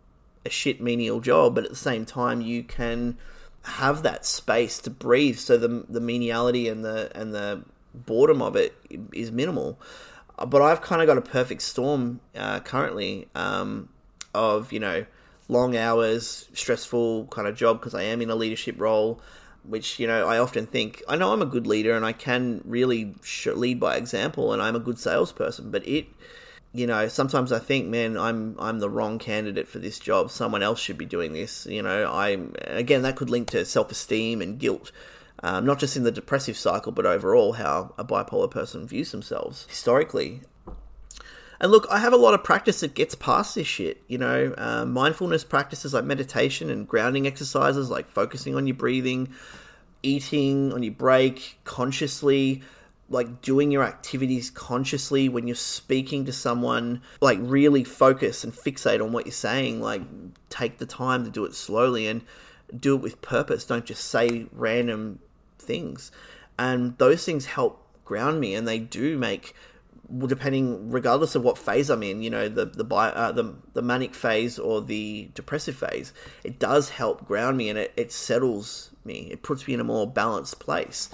a 0.45 0.49
shit 0.49 0.81
menial 0.81 1.19
job, 1.19 1.55
but 1.55 1.65
at 1.65 1.69
the 1.69 1.75
same 1.75 2.05
time, 2.05 2.41
you 2.41 2.63
can 2.63 3.17
have 3.63 4.03
that 4.03 4.25
space 4.25 4.79
to 4.79 4.89
breathe. 4.89 5.37
So 5.37 5.57
the 5.57 5.85
the 5.89 6.01
meniality 6.01 6.67
and 6.67 6.83
the 6.83 7.11
and 7.15 7.33
the 7.33 7.63
boredom 7.93 8.41
of 8.41 8.55
it 8.55 8.75
is 9.11 9.31
minimal. 9.31 9.79
But 10.37 10.61
I've 10.61 10.81
kind 10.81 11.01
of 11.01 11.07
got 11.07 11.17
a 11.17 11.21
perfect 11.21 11.61
storm 11.61 12.19
uh, 12.35 12.59
currently 12.61 13.27
um, 13.35 13.89
of 14.33 14.71
you 14.71 14.79
know 14.79 15.05
long 15.47 15.75
hours, 15.75 16.49
stressful 16.53 17.27
kind 17.27 17.47
of 17.47 17.55
job 17.55 17.79
because 17.79 17.93
I 17.93 18.03
am 18.03 18.21
in 18.21 18.29
a 18.29 18.35
leadership 18.35 18.79
role. 18.79 19.21
Which 19.63 19.97
you 19.97 20.07
know, 20.07 20.27
I 20.27 20.39
often 20.39 20.65
think 20.65 21.01
I 21.07 21.15
know 21.15 21.31
I'm 21.31 21.41
a 21.41 21.45
good 21.45 21.65
leader 21.65 21.95
and 21.95 22.05
I 22.05 22.11
can 22.11 22.61
really 22.65 23.15
lead 23.45 23.79
by 23.79 23.95
example, 23.95 24.51
and 24.51 24.61
I'm 24.61 24.75
a 24.75 24.79
good 24.79 24.99
salesperson. 24.99 25.71
But 25.71 25.87
it 25.87 26.07
you 26.73 26.87
know, 26.87 27.07
sometimes 27.07 27.51
I 27.51 27.59
think, 27.59 27.87
man, 27.87 28.17
I'm 28.17 28.55
I'm 28.57 28.79
the 28.79 28.89
wrong 28.89 29.19
candidate 29.19 29.67
for 29.67 29.77
this 29.77 29.99
job. 29.99 30.31
Someone 30.31 30.63
else 30.63 30.79
should 30.79 30.97
be 30.97 31.05
doing 31.05 31.33
this. 31.33 31.67
You 31.67 31.83
know, 31.83 32.11
I 32.11 32.39
again 32.65 33.03
that 33.03 33.15
could 33.15 33.29
link 33.29 33.49
to 33.51 33.63
self 33.63 33.91
esteem 33.91 34.41
and 34.41 34.57
guilt, 34.57 34.91
um, 35.43 35.65
not 35.65 35.77
just 35.77 35.95
in 35.95 36.03
the 36.03 36.11
depressive 36.11 36.57
cycle, 36.57 36.91
but 36.91 37.05
overall 37.05 37.53
how 37.53 37.93
a 37.97 38.03
bipolar 38.03 38.49
person 38.49 38.87
views 38.87 39.11
themselves 39.11 39.67
historically. 39.69 40.41
And 41.59 41.71
look, 41.71 41.85
I 41.91 41.99
have 41.99 42.11
a 42.11 42.17
lot 42.17 42.33
of 42.33 42.43
practice 42.43 42.79
that 42.79 42.95
gets 42.95 43.13
past 43.13 43.53
this 43.53 43.67
shit. 43.67 44.01
You 44.07 44.17
know, 44.17 44.55
uh, 44.57 44.83
mindfulness 44.83 45.43
practices 45.43 45.93
like 45.93 46.03
meditation 46.05 46.71
and 46.71 46.87
grounding 46.87 47.27
exercises, 47.27 47.91
like 47.91 48.09
focusing 48.09 48.55
on 48.55 48.65
your 48.65 48.75
breathing, 48.75 49.31
eating 50.01 50.73
on 50.73 50.81
your 50.81 50.93
break 50.93 51.59
consciously 51.65 52.63
like 53.09 53.41
doing 53.41 53.71
your 53.71 53.83
activities 53.83 54.49
consciously 54.49 55.27
when 55.29 55.47
you're 55.47 55.55
speaking 55.55 56.25
to 56.25 56.33
someone 56.33 57.01
like 57.21 57.37
really 57.41 57.83
focus 57.83 58.43
and 58.43 58.53
fixate 58.53 59.03
on 59.03 59.11
what 59.11 59.25
you're 59.25 59.33
saying 59.33 59.81
like 59.81 60.01
take 60.49 60.77
the 60.77 60.85
time 60.85 61.23
to 61.23 61.29
do 61.29 61.45
it 61.45 61.53
slowly 61.53 62.07
and 62.07 62.21
do 62.79 62.95
it 62.95 63.01
with 63.01 63.21
purpose 63.21 63.65
don't 63.65 63.85
just 63.85 64.05
say 64.05 64.47
random 64.51 65.19
things 65.59 66.11
and 66.57 66.97
those 66.97 67.25
things 67.25 67.45
help 67.45 67.85
ground 68.05 68.39
me 68.39 68.55
and 68.55 68.67
they 68.67 68.79
do 68.79 69.17
make 69.17 69.53
depending, 70.27 70.91
regardless 70.91 71.35
of 71.35 71.43
what 71.43 71.57
phase 71.57 71.89
I'm 71.89 72.03
in, 72.03 72.21
you 72.21 72.29
know, 72.29 72.49
the 72.49 72.65
the 72.65 72.85
uh, 72.95 73.31
the, 73.31 73.55
the 73.73 73.81
manic 73.81 74.13
phase 74.13 74.59
or 74.59 74.81
the 74.81 75.29
depressive 75.33 75.75
phase, 75.75 76.13
it 76.43 76.59
does 76.59 76.89
help 76.89 77.25
ground 77.25 77.57
me 77.57 77.69
and 77.69 77.79
it, 77.79 77.93
it 77.95 78.11
settles 78.11 78.91
me. 79.05 79.29
It 79.31 79.43
puts 79.43 79.67
me 79.67 79.73
in 79.73 79.79
a 79.79 79.83
more 79.83 80.07
balanced 80.07 80.59
place. 80.59 81.09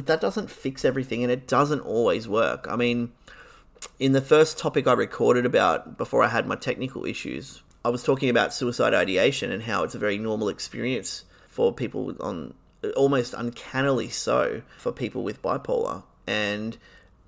But 0.00 0.06
that 0.06 0.22
doesn't 0.22 0.50
fix 0.50 0.82
everything, 0.82 1.22
and 1.22 1.30
it 1.30 1.46
doesn't 1.46 1.80
always 1.80 2.26
work. 2.26 2.66
I 2.70 2.74
mean, 2.74 3.12
in 3.98 4.12
the 4.12 4.22
first 4.22 4.56
topic 4.56 4.86
I 4.86 4.94
recorded 4.94 5.44
about 5.44 5.98
before 5.98 6.22
I 6.22 6.28
had 6.28 6.46
my 6.46 6.56
technical 6.56 7.04
issues, 7.04 7.60
I 7.84 7.90
was 7.90 8.02
talking 8.02 8.30
about 8.30 8.54
suicide 8.54 8.94
ideation 8.94 9.52
and 9.52 9.64
how 9.64 9.84
it's 9.84 9.94
a 9.94 9.98
very 9.98 10.16
normal 10.16 10.48
experience 10.48 11.24
for 11.48 11.70
people 11.70 12.16
on 12.18 12.54
almost 12.96 13.34
uncannily 13.34 14.08
so 14.08 14.62
for 14.78 14.90
people 14.90 15.22
with 15.22 15.42
bipolar. 15.42 16.02
And 16.26 16.78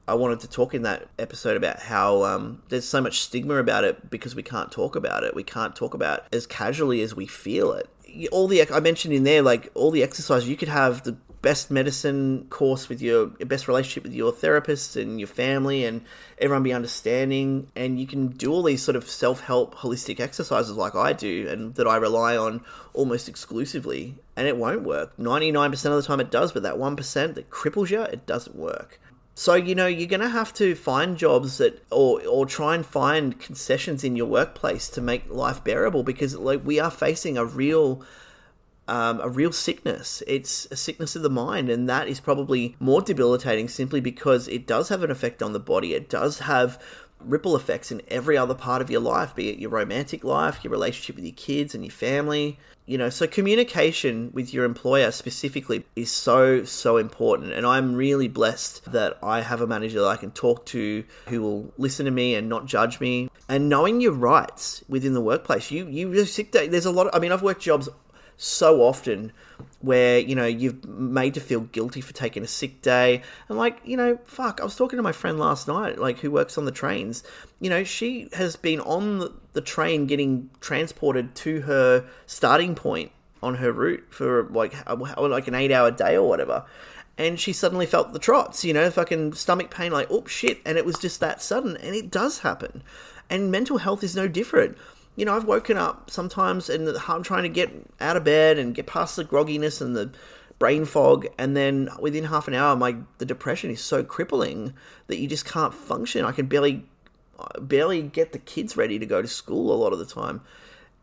I 0.08 0.14
wanted 0.14 0.40
to 0.40 0.48
talk 0.48 0.72
in 0.72 0.80
that 0.80 1.08
episode 1.18 1.58
about 1.58 1.78
how 1.78 2.24
um, 2.24 2.62
there's 2.70 2.88
so 2.88 3.02
much 3.02 3.20
stigma 3.20 3.56
about 3.56 3.84
it 3.84 4.08
because 4.08 4.34
we 4.34 4.42
can't 4.42 4.72
talk 4.72 4.96
about 4.96 5.24
it. 5.24 5.34
We 5.34 5.44
can't 5.44 5.76
talk 5.76 5.92
about 5.92 6.24
as 6.32 6.46
casually 6.46 7.02
as 7.02 7.14
we 7.14 7.26
feel 7.26 7.74
it. 7.74 7.90
All 8.32 8.48
the 8.48 8.66
I 8.72 8.80
mentioned 8.80 9.12
in 9.12 9.24
there, 9.24 9.42
like 9.42 9.70
all 9.74 9.90
the 9.90 10.02
exercise, 10.02 10.48
you 10.48 10.56
could 10.56 10.68
have 10.68 11.02
the 11.02 11.18
best 11.42 11.70
medicine 11.70 12.46
course 12.48 12.88
with 12.88 13.02
your 13.02 13.26
best 13.26 13.68
relationship 13.68 14.04
with 14.04 14.14
your 14.14 14.32
therapist 14.32 14.96
and 14.96 15.18
your 15.20 15.26
family 15.26 15.84
and 15.84 16.02
everyone 16.38 16.62
be 16.62 16.72
understanding. 16.72 17.68
And 17.74 18.00
you 18.00 18.06
can 18.06 18.28
do 18.28 18.52
all 18.52 18.62
these 18.62 18.82
sort 18.82 18.96
of 18.96 19.10
self-help 19.10 19.74
holistic 19.74 20.20
exercises 20.20 20.76
like 20.76 20.94
I 20.94 21.12
do 21.12 21.48
and 21.48 21.74
that 21.74 21.86
I 21.86 21.96
rely 21.96 22.36
on 22.36 22.64
almost 22.94 23.28
exclusively. 23.28 24.14
And 24.36 24.46
it 24.46 24.56
won't 24.56 24.82
work. 24.82 25.16
99% 25.18 25.72
of 25.86 25.96
the 25.96 26.02
time 26.02 26.20
it 26.20 26.30
does 26.30 26.52
but 26.52 26.62
that 26.62 26.76
1% 26.76 27.34
that 27.34 27.50
cripples 27.50 27.90
you 27.90 28.02
it 28.02 28.24
doesn't 28.24 28.56
work. 28.56 29.00
So 29.34 29.54
you 29.54 29.74
know 29.74 29.86
you're 29.86 30.08
going 30.08 30.20
to 30.20 30.28
have 30.28 30.52
to 30.54 30.74
find 30.74 31.16
jobs 31.16 31.56
that 31.58 31.82
or 31.90 32.20
or 32.26 32.44
try 32.44 32.74
and 32.74 32.84
find 32.84 33.40
concessions 33.40 34.04
in 34.04 34.14
your 34.14 34.26
workplace 34.26 34.88
to 34.90 35.00
make 35.00 35.30
life 35.30 35.64
bearable 35.64 36.02
because 36.02 36.36
like 36.36 36.60
we 36.64 36.78
are 36.78 36.90
facing 36.90 37.38
a 37.38 37.44
real 37.44 38.02
um, 38.88 39.20
a 39.20 39.28
real 39.28 39.52
sickness. 39.52 40.22
It's 40.26 40.66
a 40.70 40.76
sickness 40.76 41.16
of 41.16 41.22
the 41.22 41.30
mind, 41.30 41.70
and 41.70 41.88
that 41.88 42.08
is 42.08 42.20
probably 42.20 42.76
more 42.80 43.02
debilitating 43.02 43.68
simply 43.68 44.00
because 44.00 44.48
it 44.48 44.66
does 44.66 44.88
have 44.88 45.02
an 45.02 45.10
effect 45.10 45.42
on 45.42 45.52
the 45.52 45.60
body. 45.60 45.94
It 45.94 46.08
does 46.08 46.40
have 46.40 46.82
ripple 47.24 47.56
effects 47.56 47.92
in 47.92 48.02
every 48.08 48.36
other 48.36 48.54
part 48.54 48.82
of 48.82 48.90
your 48.90 49.00
life, 49.00 49.34
be 49.34 49.48
it 49.48 49.58
your 49.58 49.70
romantic 49.70 50.24
life, 50.24 50.62
your 50.62 50.70
relationship 50.70 51.16
with 51.16 51.24
your 51.24 51.34
kids 51.34 51.74
and 51.74 51.84
your 51.84 51.92
family. 51.92 52.58
You 52.84 52.98
know, 52.98 53.10
so 53.10 53.28
communication 53.28 54.30
with 54.32 54.52
your 54.52 54.64
employer 54.64 55.12
specifically 55.12 55.84
is 55.94 56.10
so, 56.10 56.64
so 56.64 56.96
important. 56.96 57.52
And 57.52 57.64
I'm 57.64 57.94
really 57.94 58.26
blessed 58.26 58.90
that 58.90 59.18
I 59.22 59.42
have 59.42 59.60
a 59.60 59.68
manager 59.68 60.00
that 60.00 60.08
I 60.08 60.16
can 60.16 60.32
talk 60.32 60.66
to 60.66 61.04
who 61.28 61.42
will 61.42 61.72
listen 61.78 62.06
to 62.06 62.10
me 62.10 62.34
and 62.34 62.48
not 62.48 62.66
judge 62.66 62.98
me. 62.98 63.30
And 63.48 63.68
knowing 63.68 64.00
your 64.00 64.12
rights 64.12 64.82
within 64.88 65.14
the 65.14 65.20
workplace, 65.20 65.70
you, 65.70 65.86
you, 65.86 66.24
sick 66.24 66.50
there's 66.50 66.84
a 66.84 66.90
lot 66.90 67.06
of, 67.06 67.14
I 67.14 67.20
mean, 67.20 67.30
I've 67.30 67.42
worked 67.42 67.62
jobs 67.62 67.88
so 68.36 68.82
often 68.82 69.32
where 69.80 70.18
you 70.18 70.34
know 70.34 70.46
you've 70.46 70.84
made 70.86 71.34
to 71.34 71.40
feel 71.40 71.60
guilty 71.60 72.00
for 72.00 72.12
taking 72.12 72.42
a 72.42 72.46
sick 72.46 72.82
day. 72.82 73.22
And 73.48 73.58
like 73.58 73.80
you 73.84 73.96
know 73.96 74.18
fuck 74.24 74.60
i 74.60 74.64
was 74.64 74.76
talking 74.76 74.96
to 74.96 75.02
my 75.02 75.12
friend 75.12 75.38
last 75.38 75.68
night 75.68 75.98
like 75.98 76.20
who 76.20 76.30
works 76.30 76.56
on 76.56 76.64
the 76.64 76.72
trains. 76.72 77.22
You 77.60 77.70
know 77.70 77.84
she 77.84 78.28
has 78.32 78.56
been 78.56 78.80
on 78.80 79.32
the 79.52 79.60
train 79.60 80.06
getting 80.06 80.50
transported 80.60 81.34
to 81.36 81.62
her 81.62 82.06
starting 82.26 82.74
point 82.74 83.12
on 83.42 83.56
her 83.56 83.72
route 83.72 84.04
for 84.10 84.44
like 84.44 84.74
like 84.88 85.48
an 85.48 85.54
8 85.54 85.70
hour 85.72 85.90
day 85.90 86.16
or 86.16 86.28
whatever. 86.28 86.64
And 87.18 87.38
she 87.38 87.52
suddenly 87.52 87.86
felt 87.86 88.12
the 88.12 88.18
trots 88.18 88.64
you 88.64 88.72
know 88.72 88.90
fucking 88.90 89.34
stomach 89.34 89.70
pain 89.70 89.92
like 89.92 90.08
oh 90.10 90.26
shit. 90.26 90.60
And 90.64 90.78
it 90.78 90.86
was 90.86 90.98
just 90.98 91.20
that 91.20 91.42
sudden. 91.42 91.76
And 91.76 91.94
it 91.94 92.10
does 92.10 92.40
happen. 92.40 92.82
And 93.28 93.50
mental 93.50 93.78
health 93.78 94.04
is 94.04 94.14
no 94.14 94.28
different 94.28 94.76
you 95.16 95.24
know, 95.24 95.36
I've 95.36 95.44
woken 95.44 95.76
up 95.76 96.10
sometimes 96.10 96.70
and 96.70 96.88
I'm 97.08 97.22
trying 97.22 97.42
to 97.42 97.48
get 97.48 97.70
out 98.00 98.16
of 98.16 98.24
bed 98.24 98.58
and 98.58 98.74
get 98.74 98.86
past 98.86 99.16
the 99.16 99.24
grogginess 99.24 99.80
and 99.80 99.96
the 99.96 100.10
brain 100.58 100.84
fog, 100.84 101.26
and 101.38 101.56
then 101.56 101.88
within 101.98 102.24
half 102.24 102.46
an 102.46 102.54
hour, 102.54 102.76
my 102.76 102.96
the 103.18 103.26
depression 103.26 103.70
is 103.70 103.80
so 103.80 104.04
crippling 104.04 104.74
that 105.08 105.18
you 105.18 105.26
just 105.26 105.44
can't 105.44 105.74
function. 105.74 106.24
I 106.24 106.32
can 106.32 106.46
barely 106.46 106.84
barely 107.60 108.02
get 108.02 108.32
the 108.32 108.38
kids 108.38 108.76
ready 108.76 108.98
to 108.98 109.06
go 109.06 109.20
to 109.20 109.28
school 109.28 109.72
a 109.72 109.76
lot 109.76 109.92
of 109.92 109.98
the 109.98 110.06
time. 110.06 110.40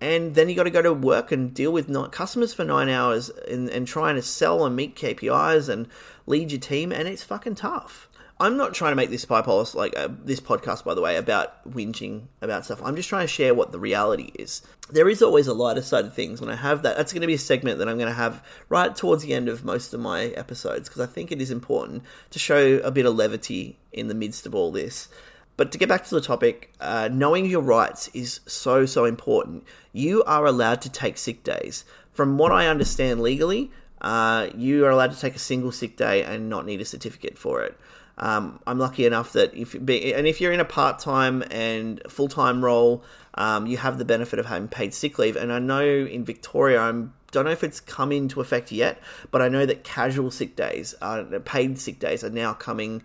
And 0.01 0.33
then 0.33 0.47
you 0.47 0.55
got 0.55 0.63
to 0.63 0.69
go 0.69 0.81
to 0.81 0.93
work 0.93 1.31
and 1.31 1.53
deal 1.53 1.73
with 1.73 1.89
not 1.89 2.13
customers 2.13 2.53
for 2.53 2.63
nine 2.63 2.87
hours 2.87 3.29
and, 3.29 3.69
and 3.69 3.85
trying 3.85 4.15
to 4.15 4.21
sell 4.21 4.65
and 4.65 4.75
meet 4.75 4.95
KPIs 4.95 5.67
and 5.67 5.87
lead 6.25 6.51
your 6.51 6.61
team, 6.61 6.93
and 6.93 7.07
it's 7.07 7.23
fucking 7.23 7.55
tough. 7.55 8.08
I'm 8.41 8.55
not 8.55 8.73
trying 8.73 8.93
to 8.93 8.95
make 8.95 9.09
this 9.09 9.25
bipolar 9.25 9.75
like 9.75 9.97
uh, 9.97 10.07
this 10.23 10.39
podcast, 10.39 10.85
by 10.85 10.93
the 10.93 11.01
way, 11.01 11.17
about 11.17 11.69
whinging 11.69 12.27
about 12.41 12.63
stuff. 12.63 12.81
I'm 12.81 12.95
just 12.95 13.09
trying 13.09 13.25
to 13.25 13.33
share 13.33 13.53
what 13.53 13.73
the 13.73 13.79
reality 13.79 14.31
is. 14.35 14.61
There 14.89 15.09
is 15.09 15.21
always 15.21 15.47
a 15.47 15.53
lighter 15.53 15.81
side 15.81 16.05
of 16.05 16.13
things, 16.13 16.39
and 16.39 16.49
I 16.49 16.55
have 16.55 16.81
that. 16.83 16.95
That's 16.95 17.11
going 17.11 17.21
to 17.21 17.27
be 17.27 17.33
a 17.33 17.39
segment 17.39 17.79
that 17.79 17.89
I'm 17.89 17.97
going 17.97 18.07
to 18.07 18.13
have 18.13 18.41
right 18.69 18.95
towards 18.95 19.23
the 19.23 19.33
end 19.33 19.49
of 19.49 19.65
most 19.65 19.93
of 19.93 19.99
my 19.99 20.27
episodes 20.27 20.87
because 20.87 21.01
I 21.01 21.05
think 21.05 21.33
it 21.33 21.41
is 21.41 21.51
important 21.51 22.03
to 22.29 22.39
show 22.39 22.77
a 22.77 22.91
bit 22.91 23.05
of 23.05 23.15
levity 23.15 23.77
in 23.91 24.07
the 24.07 24.15
midst 24.15 24.45
of 24.45 24.55
all 24.55 24.71
this. 24.71 25.09
But 25.57 25.73
to 25.73 25.77
get 25.77 25.89
back 25.89 26.05
to 26.05 26.15
the 26.15 26.21
topic, 26.21 26.71
uh, 26.79 27.09
knowing 27.11 27.45
your 27.45 27.61
rights 27.61 28.07
is 28.13 28.39
so 28.45 28.85
so 28.85 29.03
important. 29.03 29.65
You 29.91 30.23
are 30.23 30.45
allowed 30.45 30.81
to 30.83 30.89
take 30.89 31.17
sick 31.17 31.43
days. 31.43 31.83
From 32.13 32.37
what 32.37 32.53
I 32.53 32.67
understand 32.67 33.21
legally, 33.21 33.69
uh, 33.99 34.47
you 34.55 34.85
are 34.85 34.89
allowed 34.89 35.11
to 35.11 35.19
take 35.19 35.35
a 35.35 35.39
single 35.39 35.73
sick 35.73 35.97
day 35.97 36.23
and 36.23 36.49
not 36.49 36.65
need 36.65 36.79
a 36.79 36.85
certificate 36.85 37.37
for 37.37 37.61
it. 37.61 37.77
Um, 38.19 38.59
I'm 38.67 38.77
lucky 38.77 39.05
enough 39.05 39.33
that 39.33 39.53
if 39.53 39.73
be, 39.85 40.13
and 40.13 40.27
if 40.27 40.41
you're 40.41 40.51
in 40.51 40.59
a 40.59 40.65
part 40.65 40.99
time 40.99 41.43
and 41.49 42.01
full 42.09 42.27
time 42.27 42.63
role, 42.63 43.03
um, 43.35 43.65
you 43.65 43.77
have 43.77 43.97
the 43.97 44.05
benefit 44.05 44.39
of 44.39 44.45
having 44.47 44.67
paid 44.67 44.93
sick 44.93 45.17
leave. 45.17 45.35
And 45.35 45.53
I 45.53 45.59
know 45.59 45.83
in 45.83 46.25
Victoria, 46.25 46.81
I 46.81 46.91
don't 47.31 47.45
know 47.45 47.51
if 47.51 47.63
it's 47.63 47.79
come 47.79 48.11
into 48.11 48.41
effect 48.41 48.71
yet, 48.71 48.99
but 49.31 49.41
I 49.41 49.47
know 49.47 49.65
that 49.65 49.83
casual 49.83 50.31
sick 50.31 50.55
days, 50.55 50.95
uh, 51.01 51.23
paid 51.45 51.79
sick 51.79 51.99
days, 51.99 52.23
are 52.23 52.29
now 52.29 52.53
coming, 52.53 53.03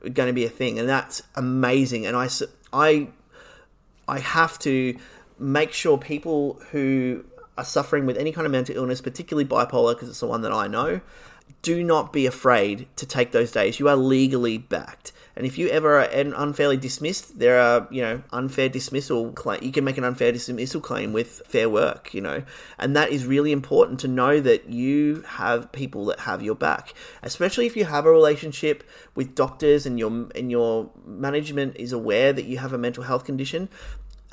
going 0.00 0.28
to 0.28 0.32
be 0.32 0.44
a 0.44 0.50
thing, 0.50 0.78
and 0.78 0.88
that's 0.88 1.22
amazing. 1.34 2.06
And 2.06 2.16
I, 2.16 2.28
I, 2.72 3.08
I 4.06 4.20
have 4.20 4.58
to 4.60 4.96
make 5.38 5.72
sure 5.72 5.98
people 5.98 6.60
who 6.70 7.24
are 7.58 7.64
suffering 7.64 8.06
with 8.06 8.16
any 8.16 8.30
kind 8.30 8.46
of 8.46 8.52
mental 8.52 8.76
illness, 8.76 9.00
particularly 9.00 9.48
bipolar, 9.48 9.94
because 9.94 10.08
it's 10.08 10.20
the 10.20 10.26
one 10.26 10.42
that 10.42 10.52
I 10.52 10.68
know, 10.68 11.00
do 11.62 11.84
not 11.84 12.12
be 12.12 12.26
afraid 12.26 12.88
to 12.96 13.06
take 13.06 13.30
those 13.30 13.52
days. 13.52 13.78
You 13.78 13.88
are 13.88 13.96
legally 13.96 14.58
backed. 14.58 15.12
And 15.34 15.46
if 15.46 15.56
you 15.56 15.68
ever 15.68 15.98
are 15.98 16.08
unfairly 16.12 16.76
dismissed, 16.76 17.38
there 17.38 17.58
are, 17.58 17.88
you 17.90 18.02
know, 18.02 18.22
unfair 18.32 18.68
dismissal 18.68 19.32
claim. 19.32 19.60
You 19.62 19.72
can 19.72 19.84
make 19.84 19.96
an 19.96 20.04
unfair 20.04 20.30
dismissal 20.30 20.80
claim 20.80 21.12
with 21.12 21.40
fair 21.46 21.70
work, 21.70 22.12
you 22.12 22.20
know. 22.20 22.42
And 22.78 22.94
that 22.96 23.10
is 23.10 23.24
really 23.24 23.50
important 23.50 23.98
to 24.00 24.08
know 24.08 24.40
that 24.40 24.68
you 24.68 25.22
have 25.26 25.72
people 25.72 26.04
that 26.06 26.20
have 26.20 26.42
your 26.42 26.54
back. 26.54 26.92
Especially 27.22 27.64
if 27.64 27.76
you 27.76 27.86
have 27.86 28.04
a 28.04 28.10
relationship 28.10 28.84
with 29.14 29.34
doctors 29.34 29.86
and 29.86 29.98
your 29.98 30.10
and 30.34 30.50
your 30.50 30.90
management 31.06 31.76
is 31.76 31.92
aware 31.92 32.32
that 32.34 32.44
you 32.44 32.58
have 32.58 32.74
a 32.74 32.78
mental 32.78 33.04
health 33.04 33.24
condition. 33.24 33.70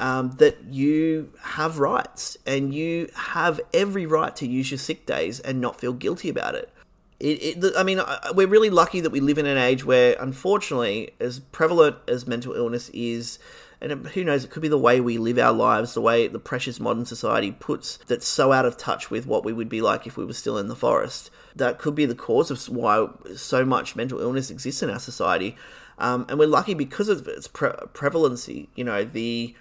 Um, 0.02 0.32
that 0.38 0.63
you 0.63 1.34
have 1.42 1.78
rights 1.78 2.38
and 2.46 2.74
you 2.74 3.10
have 3.15 3.60
every 3.74 4.06
right 4.06 4.34
to 4.38 4.48
use 4.48 4.72
your 4.72 4.78
sick 4.78 5.06
days 5.06 5.42
and 5.42 5.60
not 5.60 5.78
feel 5.78 5.92
guilty 5.92 6.30
about 6.30 6.56
it 6.56 6.74
it, 7.19 7.63
it, 7.63 7.73
I 7.77 7.84
mean, 7.84 8.01
we're 8.34 8.47
really 8.47 8.69
lucky 8.69 9.01
that 9.01 9.10
we 9.10 9.19
live 9.19 9.38
in 9.38 9.45
an 9.45 9.58
age 9.58 9.84
where, 9.84 10.15
unfortunately, 10.19 11.12
as 11.19 11.39
prevalent 11.39 11.97
as 12.08 12.25
mental 12.25 12.53
illness 12.53 12.89
is, 12.93 13.39
and 13.82 14.08
who 14.08 14.23
knows, 14.23 14.43
it 14.43 14.51
could 14.51 14.62
be 14.62 14.67
the 14.67 14.77
way 14.77 14.99
we 14.99 15.17
live 15.17 15.38
our 15.38 15.53
lives, 15.53 15.93
the 15.93 16.01
way 16.01 16.27
the 16.27 16.39
precious 16.39 16.79
modern 16.79 17.05
society 17.05 17.51
puts 17.51 17.97
that's 18.08 18.27
so 18.27 18.51
out 18.51 18.65
of 18.65 18.77
touch 18.77 19.10
with 19.10 19.25
what 19.25 19.43
we 19.43 19.53
would 19.53 19.69
be 19.69 19.82
like 19.82 20.08
if 20.08 20.17
we 20.17 20.25
were 20.25 20.34
still 20.34 20.58
in 20.58 20.67
the 20.67 20.75
forest. 20.75 21.29
That 21.55 21.77
could 21.77 21.95
be 21.95 22.05
the 22.05 22.15
cause 22.15 22.51
of 22.51 22.62
why 22.73 23.08
so 23.36 23.65
much 23.65 23.95
mental 23.95 24.19
illness 24.19 24.49
exists 24.49 24.84
in 24.84 24.89
our 24.89 24.99
society. 24.99 25.55
Um, 25.97 26.25
and 26.29 26.39
we're 26.39 26.47
lucky 26.47 26.73
because 26.73 27.10
of 27.10 27.27
its 27.27 27.47
pre- 27.47 27.71
prevalency. 27.93 28.69
You 28.75 28.86
know, 28.86 29.03
the 29.03 29.55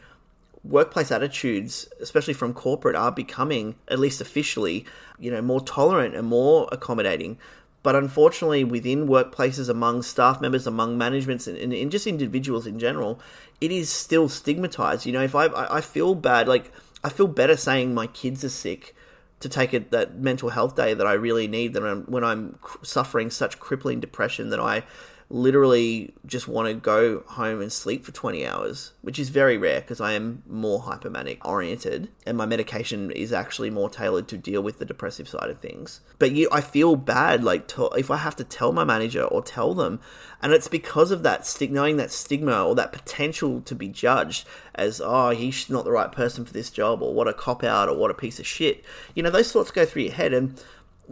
workplace 0.65 1.11
attitudes, 1.11 1.89
especially 2.01 2.35
from 2.35 2.53
corporate, 2.53 2.97
are 2.97 3.13
becoming, 3.13 3.77
at 3.89 3.99
least 3.99 4.21
officially, 4.21 4.85
you 5.19 5.31
know, 5.31 5.43
more 5.43 5.61
tolerant 5.61 6.15
and 6.15 6.27
more 6.27 6.69
accommodating. 6.73 7.39
But 7.83 7.95
unfortunately, 7.95 8.65
within 8.65 9.07
workplaces, 9.07 9.69
among 9.69 10.03
staff 10.03 10.41
members, 10.41 10.67
among 10.67 10.99
managements, 10.99 11.47
and, 11.47 11.73
and 11.73 11.91
just 11.93 12.07
individuals 12.07 12.67
in 12.67 12.79
general, 12.79 13.21
it 13.61 13.71
is 13.71 13.89
still 13.91 14.29
stigmatized. 14.29 15.07
You 15.07 15.13
know, 15.13 15.23
if 15.23 15.35
I, 15.35 15.47
I 15.47 15.81
feel 15.81 16.15
bad, 16.15 16.49
like 16.49 16.73
I 17.05 17.09
feel 17.09 17.29
better 17.29 17.57
saying 17.57 17.95
my 17.95 18.09
kids 18.09 18.45
are 18.45 18.49
sick 18.49 18.95
to 19.41 19.49
take 19.49 19.73
it 19.73 19.93
that 19.93 20.19
mental 20.19 20.51
health 20.51 20.75
day 20.75 20.95
that 20.95 21.07
I 21.07 21.13
really 21.13 21.47
need 21.47 21.73
than 21.73 22.03
when 22.07 22.25
I'm 22.25 22.59
suffering 22.83 23.31
such 23.31 23.61
crippling 23.61 24.01
depression 24.01 24.51
that 24.51 24.59
I 24.59 24.83
literally 25.31 26.15
just 26.25 26.49
want 26.49 26.69
to 26.69 26.75
go 26.75 27.23
home 27.27 27.61
and 27.61 27.71
sleep 27.71 28.05
for 28.05 28.13
20 28.13 28.47
hours, 28.47 28.93
which 29.03 29.19
is 29.19 29.29
very 29.29 29.59
rare 29.59 29.81
because 29.81 30.01
I 30.01 30.13
am 30.13 30.43
more 30.49 30.81
hypomanic 30.81 31.45
oriented 31.45 32.09
and 32.25 32.37
my 32.37 32.47
medication 32.47 33.11
is 33.11 33.33
actually 33.33 33.69
more 33.69 33.91
tailored 33.91 34.27
to 34.29 34.39
deal 34.39 34.63
with 34.63 34.79
the 34.79 34.87
depressive 34.87 35.29
side 35.29 35.51
of 35.51 35.61
things. 35.61 36.01
But 36.19 36.33
you, 36.33 36.49
I 36.51 36.63
feel 36.63 36.97
bad 36.97 37.45
like 37.45 37.69
to, 37.69 37.87
if 37.97 38.11
I 38.11 38.17
have 38.17 38.37
to 38.37 38.45
tell 38.45 38.73
my 38.73 38.85
manager 38.85 39.23
or 39.23 39.43
tell 39.43 39.75
them, 39.75 40.01
and 40.41 40.53
it's 40.53 40.69
because 40.69 41.11
of 41.11 41.23
that 41.25 41.47
knowing 41.71 41.99
that 41.99 42.11
stigma 42.11 42.65
or 42.65 42.75
that 42.77 42.93
potential 42.93 43.61
to 43.63 43.75
be 43.75 43.89
judged 43.89 44.47
as 44.75 45.01
oh 45.05 45.31
he's 45.31 45.69
not 45.69 45.85
the 45.85 45.91
right 45.91 46.13
person 46.13 46.45
for 46.45 46.53
this 46.53 46.71
job 46.71 47.03
or 47.03 47.13
what 47.13 47.29
a 47.29 47.33
cop 47.35 47.65
out 47.65 47.89
or 47.89 47.97
what 47.97 48.11
a 48.11 48.15
piece 48.15 48.39
of 48.39 48.47
shit. 48.47 48.85
You 49.15 49.23
know 49.23 49.31
those 49.31 49.53
thoughts 49.53 49.71
go 49.71 49.85
through 49.85 50.03
your 50.03 50.13
head 50.13 50.33
and 50.33 50.63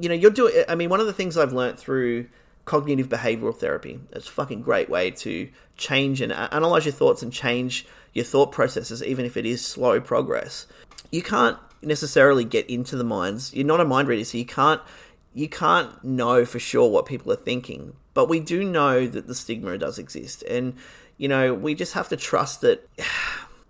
you 0.01 0.09
know 0.09 0.15
you're 0.15 0.31
doing. 0.31 0.65
I 0.69 0.75
mean 0.75 0.89
one 0.89 1.01
of 1.01 1.07
the 1.07 1.13
things 1.13 1.37
I've 1.37 1.53
learned 1.53 1.79
through 1.79 2.29
cognitive 2.67 3.09
behavioral 3.09 3.57
therapy. 3.57 4.01
It's 4.13 4.29
a 4.29 4.33
fucking 4.33 4.61
great 4.61 4.91
way 4.91 5.11
to 5.13 5.49
change 5.77 6.21
and 6.21 6.33
analyze 6.33 6.85
your 6.85 6.93
thoughts 6.93 7.23
and 7.23 7.33
change 7.33 7.87
your 8.13 8.25
thought 8.25 8.53
processes, 8.53 9.03
even 9.03 9.25
if 9.25 9.37
it 9.37 9.47
is 9.47 9.65
slow 9.65 10.01
progress. 10.01 10.67
You 11.11 11.23
can't 11.23 11.59
necessarily 11.83 12.45
get 12.45 12.69
into 12.69 12.97
the 12.97 13.05
minds. 13.05 13.55
You're 13.55 13.67
not 13.67 13.81
a 13.81 13.85
mind 13.85 14.09
reader, 14.09 14.25
so 14.25 14.37
you 14.37 14.45
can't 14.45 14.83
you 15.33 15.49
can't 15.49 16.03
know 16.03 16.47
for 16.47 16.59
sure 16.59 16.91
what 16.91 17.07
people 17.07 17.31
are 17.31 17.37
thinking. 17.37 17.95
But 18.15 18.29
we 18.29 18.41
do 18.41 18.65
know 18.65 19.07
that 19.07 19.27
the 19.27 19.35
stigma 19.35 19.77
does 19.79 19.99
exist, 19.99 20.43
and 20.45 20.75
you 21.17 21.29
know 21.29 21.55
we 21.55 21.75
just 21.75 21.95
have 21.95 22.09
to 22.11 22.17
trust 22.17 22.61
that. 22.63 22.89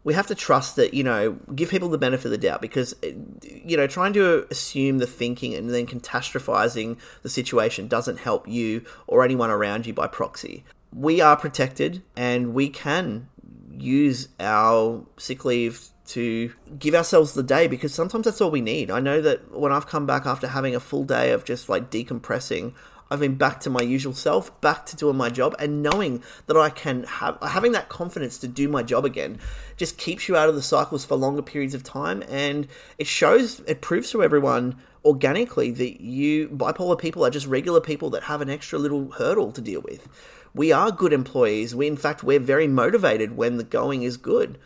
We 0.07 0.15
have 0.15 0.29
to 0.29 0.37
trust 0.37 0.77
that 0.77 0.95
you 0.95 1.03
know 1.03 1.33
give 1.55 1.69
people 1.69 1.89
the 1.89 1.99
benefit 1.99 2.27
of 2.27 2.31
the 2.31 2.39
doubt 2.39 2.63
because 2.63 2.95
you 3.43 3.77
know 3.77 3.89
trying 3.89 4.13
to 4.13 4.47
assume 4.51 4.99
the 4.99 5.07
thinking 5.07 5.53
and 5.53 5.69
then 5.69 5.85
catastrophizing 5.85 6.97
the 7.23 7.29
situation 7.29 7.89
doesn't 7.89 8.21
help 8.21 8.47
you 8.47 8.85
or 9.09 9.25
anyone 9.25 9.51
around 9.51 9.85
you 9.85 9.93
by 9.93 10.07
proxy 10.07 10.65
we 10.95 11.21
are 11.21 11.37
protected 11.37 12.03
and 12.17 12.55
we 12.55 12.69
can 12.69 13.29
use 13.73 14.29
our 14.39 15.05
sick 15.19 15.45
leave 15.45 15.89
to 16.07 16.53
give 16.79 16.95
ourselves 16.95 17.35
the 17.35 17.43
day 17.43 17.67
because 17.67 17.93
sometimes 17.93 18.27
that's 18.27 18.41
all 18.41 18.51
we 18.51 18.61
need. 18.61 18.93
I 18.93 19.01
know 19.01 19.21
that 19.21 19.51
when 19.51 19.73
I've 19.73 19.89
come 19.89 20.07
back 20.07 20.25
after 20.25 20.47
having 20.47 20.77
a 20.77 20.81
full 20.81 21.03
day 21.03 21.33
of 21.33 21.45
just 21.45 21.69
like 21.69 21.91
decompressing, 21.91 22.75
I've 23.11 23.21
been 23.21 23.37
back 23.37 23.61
to 23.61 23.71
my 23.71 23.83
usual 23.83 24.15
self, 24.15 24.61
back 24.61 24.85
to 24.87 24.97
doing 24.97 25.17
my 25.17 25.31
job, 25.31 25.55
and 25.59 25.83
knowing 25.83 26.23
that 26.47 26.57
I 26.57 26.71
can 26.71 27.05
have 27.05 27.39
having 27.41 27.73
that 27.73 27.89
confidence 27.89 28.39
to 28.39 28.49
do 28.49 28.69
my 28.69 28.83
job 28.83 29.05
again 29.05 29.39
just 29.77 29.97
keeps 29.97 30.29
you 30.29 30.37
out 30.37 30.49
of 30.49 30.55
the 30.55 30.63
cycles 30.63 31.05
for 31.05 31.17
longer 31.17 31.43
periods 31.43 31.75
of 31.75 31.83
time, 31.83 32.23
and 32.29 32.67
it 32.99 33.07
shows, 33.07 33.61
it 33.61 33.81
proves 33.81 34.11
to 34.11 34.23
everyone 34.23 34.77
organically 35.05 35.71
that 35.71 36.01
you 36.01 36.49
bipolar 36.49 36.99
people 36.99 37.25
are 37.25 37.31
just 37.31 37.47
regular 37.47 37.81
people 37.81 38.11
that 38.11 38.25
have 38.25 38.41
an 38.41 38.51
extra 38.51 38.79
little 38.79 39.13
hurdle 39.13 39.53
to 39.53 39.61
deal 39.61 39.81
with. 39.83 40.09
We 40.53 40.73
are 40.73 40.91
good 40.91 41.13
employees. 41.13 41.75
We, 41.75 41.87
in 41.87 41.97
fact, 41.97 42.25
we're 42.25 42.41
very 42.41 42.67
motivated 42.67 43.37
when 43.37 43.57
the 43.57 43.65
going 43.65 44.03
is 44.03 44.17
good. 44.17 44.59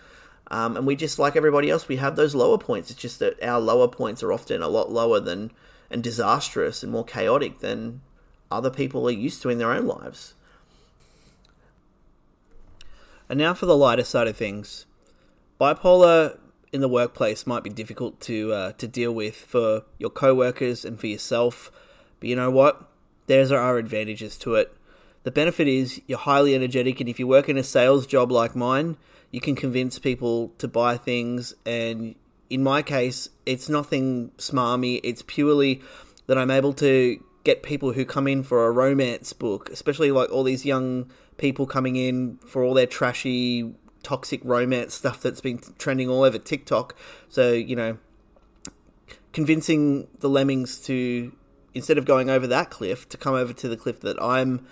Um, 0.51 0.77
and 0.77 0.87
we 0.87 0.97
just 0.97 1.19
like 1.19 1.37
everybody 1.37 1.69
else, 1.69 1.89
we 1.89 1.97
have 1.97 2.17
those 2.17 2.35
lower 2.35 2.59
points. 2.59 2.91
It's 2.91 3.01
just 3.01 3.19
that 3.19 3.43
our 3.43 3.61
lower 3.61 3.87
points 3.87 4.23
are 4.23 4.33
often 4.33 4.63
a 4.63 4.69
lot 4.69 4.91
lower 4.91 5.21
than 5.21 5.51
and 5.91 6.03
disastrous 6.03 6.83
and 6.83 6.91
more 6.91 7.05
chaotic 7.05 7.59
than 7.59 8.01
other 8.51 8.71
people 8.71 9.07
are 9.09 9.13
used 9.13 9.43
to 9.43 9.49
in 9.49 9.59
their 9.59 9.73
own 9.73 9.87
lives. 9.87 10.35
And 13.29 13.39
now 13.39 13.55
for 13.55 13.67
the 13.67 13.77
lighter 13.77 14.05
side 14.05 14.27
of 14.27 14.37
things. 14.37 14.87
Bipolar 15.61 16.39
in 16.73 16.81
the 16.81 16.89
workplace 16.89 17.47
might 17.47 17.63
be 17.63 17.71
difficult 17.71 18.21
to 18.21 18.53
uh, 18.53 18.73
to 18.73 18.89
deal 18.89 19.13
with 19.13 19.37
for 19.37 19.83
your 19.99 20.11
coworkers 20.11 20.85
and 20.85 20.99
for 20.99 21.07
yourself, 21.07 21.71
but 22.19 22.29
you 22.29 22.37
know 22.37 22.51
what? 22.51 22.89
There's 23.27 23.53
our 23.53 23.79
advantages 23.79 24.37
to 24.39 24.55
it. 24.55 24.75
The 25.23 25.31
benefit 25.31 25.69
is 25.69 26.01
you're 26.07 26.19
highly 26.19 26.55
energetic, 26.55 27.01
and 27.01 27.09
if 27.09 27.19
you 27.19 27.27
work 27.27 27.49
in 27.49 27.59
a 27.59 27.63
sales 27.63 28.07
job 28.07 28.33
like 28.33 28.57
mine, 28.57 28.97
you 29.31 29.41
can 29.41 29.55
convince 29.55 29.99
people 29.99 30.53
to 30.59 30.67
buy 30.67 30.97
things. 30.97 31.55
And 31.67 32.15
in 32.49 32.63
my 32.63 32.83
case, 32.83 33.29
it's 33.47 33.69
nothing 33.69 34.31
smarmy. 34.39 35.01
It's 35.05 35.23
purely 35.23 35.83
that 36.27 36.39
I'm 36.39 36.51
able 36.51 36.73
to 36.75 37.23
get 37.45 37.63
people 37.63 37.93
who 37.93 38.05
come 38.05 38.29
in 38.29 38.43
for 38.43 38.67
a 38.67 38.71
romance 38.71 39.33
book, 39.33 39.71
especially 39.71 40.11
like 40.11 40.31
all 40.31 40.43
these 40.43 40.65
young 40.65 41.11
people 41.39 41.67
coming 41.67 41.97
in 41.97 42.37
for 42.47 42.63
all 42.63 42.75
their 42.75 42.87
trashy, 42.87 43.75
toxic 44.03 44.41
romance 44.45 44.95
stuff 44.95 45.23
that's 45.23 45.41
been 45.41 45.61
trending 45.79 46.09
all 46.09 46.23
over 46.23 46.39
TikTok. 46.39 46.95
So, 47.29 47.53
you 47.53 47.77
know, 47.77 47.99
convincing 49.33 50.09
the 50.19 50.29
lemmings 50.29 50.79
to, 50.81 51.33
instead 51.75 51.97
of 51.97 52.05
going 52.05 52.29
over 52.29 52.47
that 52.47 52.71
cliff, 52.71 53.09
to 53.09 53.17
come 53.17 53.35
over 53.35 53.53
to 53.55 53.69
the 53.69 53.77
cliff 53.77 54.01
that 54.01 54.21
I'm 54.23 54.67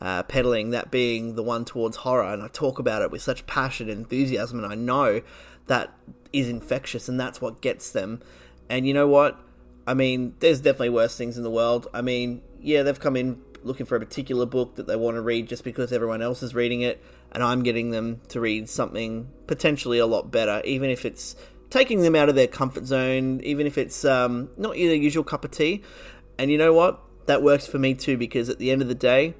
uh, 0.00 0.22
peddling, 0.22 0.70
that 0.70 0.90
being 0.90 1.34
the 1.34 1.42
one 1.42 1.64
towards 1.64 1.98
horror. 1.98 2.32
And 2.32 2.42
I 2.42 2.48
talk 2.48 2.78
about 2.78 3.02
it 3.02 3.10
with 3.10 3.22
such 3.22 3.46
passion 3.46 3.88
and 3.88 4.00
enthusiasm, 4.00 4.62
and 4.62 4.72
I 4.72 4.76
know 4.76 5.22
that 5.66 5.92
is 6.32 6.48
infectious, 6.48 7.08
and 7.08 7.18
that's 7.18 7.40
what 7.40 7.60
gets 7.60 7.90
them. 7.90 8.20
And 8.68 8.86
you 8.86 8.94
know 8.94 9.08
what? 9.08 9.40
I 9.86 9.94
mean, 9.94 10.34
there's 10.38 10.60
definitely 10.60 10.90
worse 10.90 11.16
things 11.16 11.36
in 11.36 11.42
the 11.42 11.50
world. 11.50 11.88
I 11.92 12.02
mean, 12.02 12.42
yeah, 12.60 12.82
they've 12.82 12.98
come 12.98 13.16
in 13.16 13.40
looking 13.64 13.86
for 13.86 13.96
a 13.96 14.00
particular 14.00 14.46
book 14.46 14.76
that 14.76 14.86
they 14.86 14.96
want 14.96 15.16
to 15.16 15.20
read 15.20 15.48
just 15.48 15.64
because 15.64 15.92
everyone 15.92 16.22
else 16.22 16.42
is 16.42 16.54
reading 16.54 16.82
it, 16.82 17.02
and 17.32 17.42
I'm 17.42 17.62
getting 17.62 17.90
them 17.90 18.20
to 18.28 18.40
read 18.40 18.68
something 18.68 19.28
potentially 19.46 19.98
a 19.98 20.06
lot 20.06 20.30
better, 20.30 20.62
even 20.64 20.90
if 20.90 21.04
it's 21.04 21.36
taking 21.70 22.02
them 22.02 22.14
out 22.14 22.28
of 22.28 22.34
their 22.34 22.46
comfort 22.46 22.84
zone, 22.84 23.40
even 23.42 23.66
if 23.66 23.78
it's 23.78 24.04
um, 24.04 24.50
not 24.56 24.74
their 24.74 24.94
usual 24.94 25.24
cup 25.24 25.44
of 25.44 25.50
tea. 25.50 25.82
And 26.38 26.50
you 26.50 26.58
know 26.58 26.72
what? 26.72 27.00
That 27.26 27.42
works 27.42 27.66
for 27.66 27.78
me 27.78 27.94
too, 27.94 28.16
because 28.16 28.48
at 28.48 28.58
the 28.58 28.70
end 28.70 28.82
of 28.82 28.88
the 28.88 28.94
day, 28.94 29.34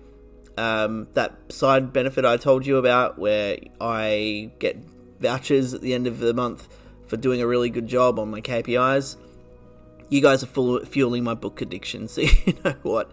um, 0.56 1.08
that 1.14 1.52
side 1.52 1.92
benefit 1.92 2.24
I 2.24 2.36
told 2.36 2.66
you 2.66 2.76
about, 2.78 3.18
where 3.18 3.58
I 3.80 4.50
get 4.58 4.76
vouchers 5.20 5.74
at 5.74 5.80
the 5.82 5.94
end 5.94 6.06
of 6.06 6.18
the 6.18 6.34
month 6.34 6.68
for 7.06 7.16
doing 7.16 7.40
a 7.40 7.46
really 7.46 7.70
good 7.70 7.86
job 7.86 8.18
on 8.18 8.30
my 8.30 8.40
KPIs 8.40 9.16
you 10.12 10.20
guys 10.20 10.42
are 10.42 10.84
fueling 10.84 11.24
my 11.24 11.34
book 11.34 11.62
addiction. 11.62 12.06
So 12.12 12.20
you 12.20 12.54
know 12.64 12.74
what? 12.82 13.10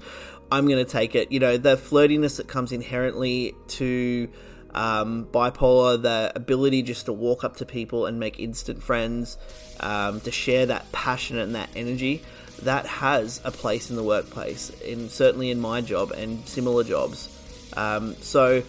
I'm 0.52 0.68
going 0.68 0.84
to 0.84 0.92
take 0.92 1.16
it. 1.16 1.32
You 1.32 1.40
know, 1.40 1.58
the 1.58 1.78
flirtiness 1.78 2.38
that 2.38 2.48
comes 2.48 2.74
inherently 2.74 3.56
to 3.80 4.28
um, 4.74 5.26
bipolar, 5.32 6.02
the 6.02 6.34
ability 6.36 6.82
just 6.82 7.06
to 7.06 7.14
walk 7.14 7.46
up 7.46 7.58
to 7.58 7.66
people 7.66 8.06
and 8.06 8.20
make 8.20 8.40
instant 8.40 8.84
friends, 8.84 9.38
um, 9.80 10.20
to 10.22 10.32
share 10.32 10.66
that 10.66 10.92
passion 10.92 11.38
and 11.38 11.56
that 11.56 11.70
energy, 11.76 12.22
that 12.64 12.86
has 12.86 13.40
a 13.46 13.52
place 13.52 13.90
in 13.90 13.96
the 13.96 14.04
workplace, 14.04 14.70
in 14.82 15.08
certainly 15.08 15.52
in 15.52 15.62
my 15.62 15.80
job 15.80 16.12
and 16.12 16.46
similar 16.46 16.84
jobs. 16.84 17.30
Um, 17.78 18.16
so 18.16 18.62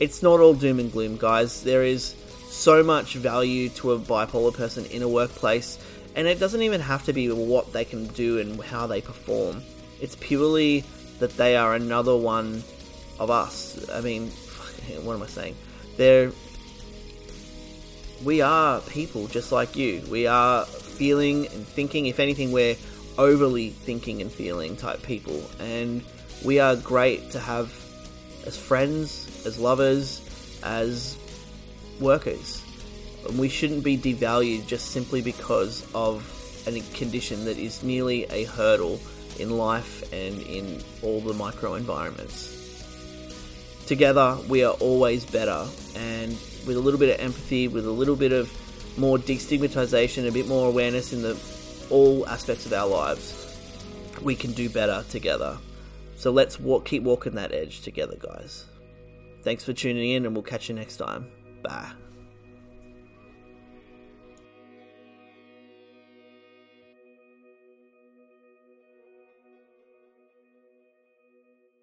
it's 0.00 0.22
not 0.22 0.40
all 0.40 0.52
doom 0.52 0.80
and 0.80 0.92
gloom, 0.92 1.16
guys. 1.16 1.62
There 1.62 1.84
is 1.84 2.14
so 2.50 2.82
much 2.82 3.14
value 3.14 3.70
to 3.70 3.92
a 3.92 3.98
bipolar 3.98 4.52
person 4.52 4.84
in 4.86 5.02
a 5.02 5.08
workplace 5.08 5.78
and 6.14 6.26
it 6.26 6.38
doesn't 6.38 6.62
even 6.62 6.80
have 6.80 7.04
to 7.04 7.12
be 7.12 7.30
what 7.30 7.72
they 7.72 7.84
can 7.84 8.06
do 8.08 8.38
and 8.38 8.60
how 8.62 8.86
they 8.86 9.00
perform. 9.00 9.62
It's 10.00 10.16
purely 10.16 10.84
that 11.18 11.36
they 11.36 11.56
are 11.56 11.74
another 11.74 12.16
one 12.16 12.62
of 13.18 13.30
us. 13.30 13.88
I 13.90 14.00
mean, 14.00 14.28
what 15.02 15.14
am 15.14 15.22
I 15.22 15.26
saying? 15.26 15.56
They're 15.96 16.32
we 18.24 18.42
are 18.42 18.80
people 18.82 19.28
just 19.28 19.50
like 19.50 19.76
you. 19.76 20.02
We 20.10 20.26
are 20.26 20.66
feeling 20.66 21.46
and 21.46 21.66
thinking. 21.66 22.06
If 22.06 22.20
anything, 22.20 22.52
we're 22.52 22.76
overly 23.16 23.70
thinking 23.70 24.20
and 24.20 24.30
feeling 24.30 24.76
type 24.76 25.02
people, 25.02 25.42
and 25.58 26.02
we 26.44 26.60
are 26.60 26.76
great 26.76 27.30
to 27.30 27.40
have 27.40 27.72
as 28.46 28.56
friends, 28.56 29.42
as 29.46 29.58
lovers, 29.58 30.20
as 30.62 31.16
workers 31.98 32.62
we 33.36 33.48
shouldn't 33.48 33.84
be 33.84 33.96
devalued 33.96 34.66
just 34.66 34.90
simply 34.90 35.22
because 35.22 35.86
of 35.94 36.26
a 36.66 36.80
condition 36.94 37.44
that 37.44 37.58
is 37.58 37.82
merely 37.82 38.24
a 38.30 38.44
hurdle 38.44 39.00
in 39.38 39.56
life 39.56 40.12
and 40.12 40.42
in 40.42 40.82
all 41.02 41.20
the 41.20 41.32
micro 41.34 41.74
environments. 41.74 42.58
Together, 43.86 44.38
we 44.48 44.62
are 44.62 44.74
always 44.74 45.24
better, 45.24 45.66
and 45.96 46.30
with 46.66 46.76
a 46.76 46.80
little 46.80 47.00
bit 47.00 47.14
of 47.14 47.20
empathy, 47.20 47.66
with 47.66 47.86
a 47.86 47.90
little 47.90 48.16
bit 48.16 48.32
of 48.32 48.50
more 48.98 49.18
destigmatization, 49.18 50.28
a 50.28 50.32
bit 50.32 50.46
more 50.46 50.68
awareness 50.68 51.12
in 51.12 51.22
the 51.22 51.36
all 51.90 52.28
aspects 52.28 52.66
of 52.66 52.72
our 52.72 52.86
lives, 52.86 53.34
we 54.22 54.36
can 54.36 54.52
do 54.52 54.68
better 54.68 55.04
together. 55.10 55.58
So 56.16 56.30
let's 56.30 56.60
walk, 56.60 56.84
keep 56.84 57.02
walking 57.02 57.34
that 57.34 57.52
edge 57.52 57.80
together, 57.80 58.16
guys. 58.18 58.64
Thanks 59.42 59.64
for 59.64 59.72
tuning 59.72 60.10
in, 60.10 60.26
and 60.26 60.34
we'll 60.34 60.42
catch 60.42 60.68
you 60.68 60.74
next 60.74 60.98
time. 60.98 61.26
Bye. 61.62 61.90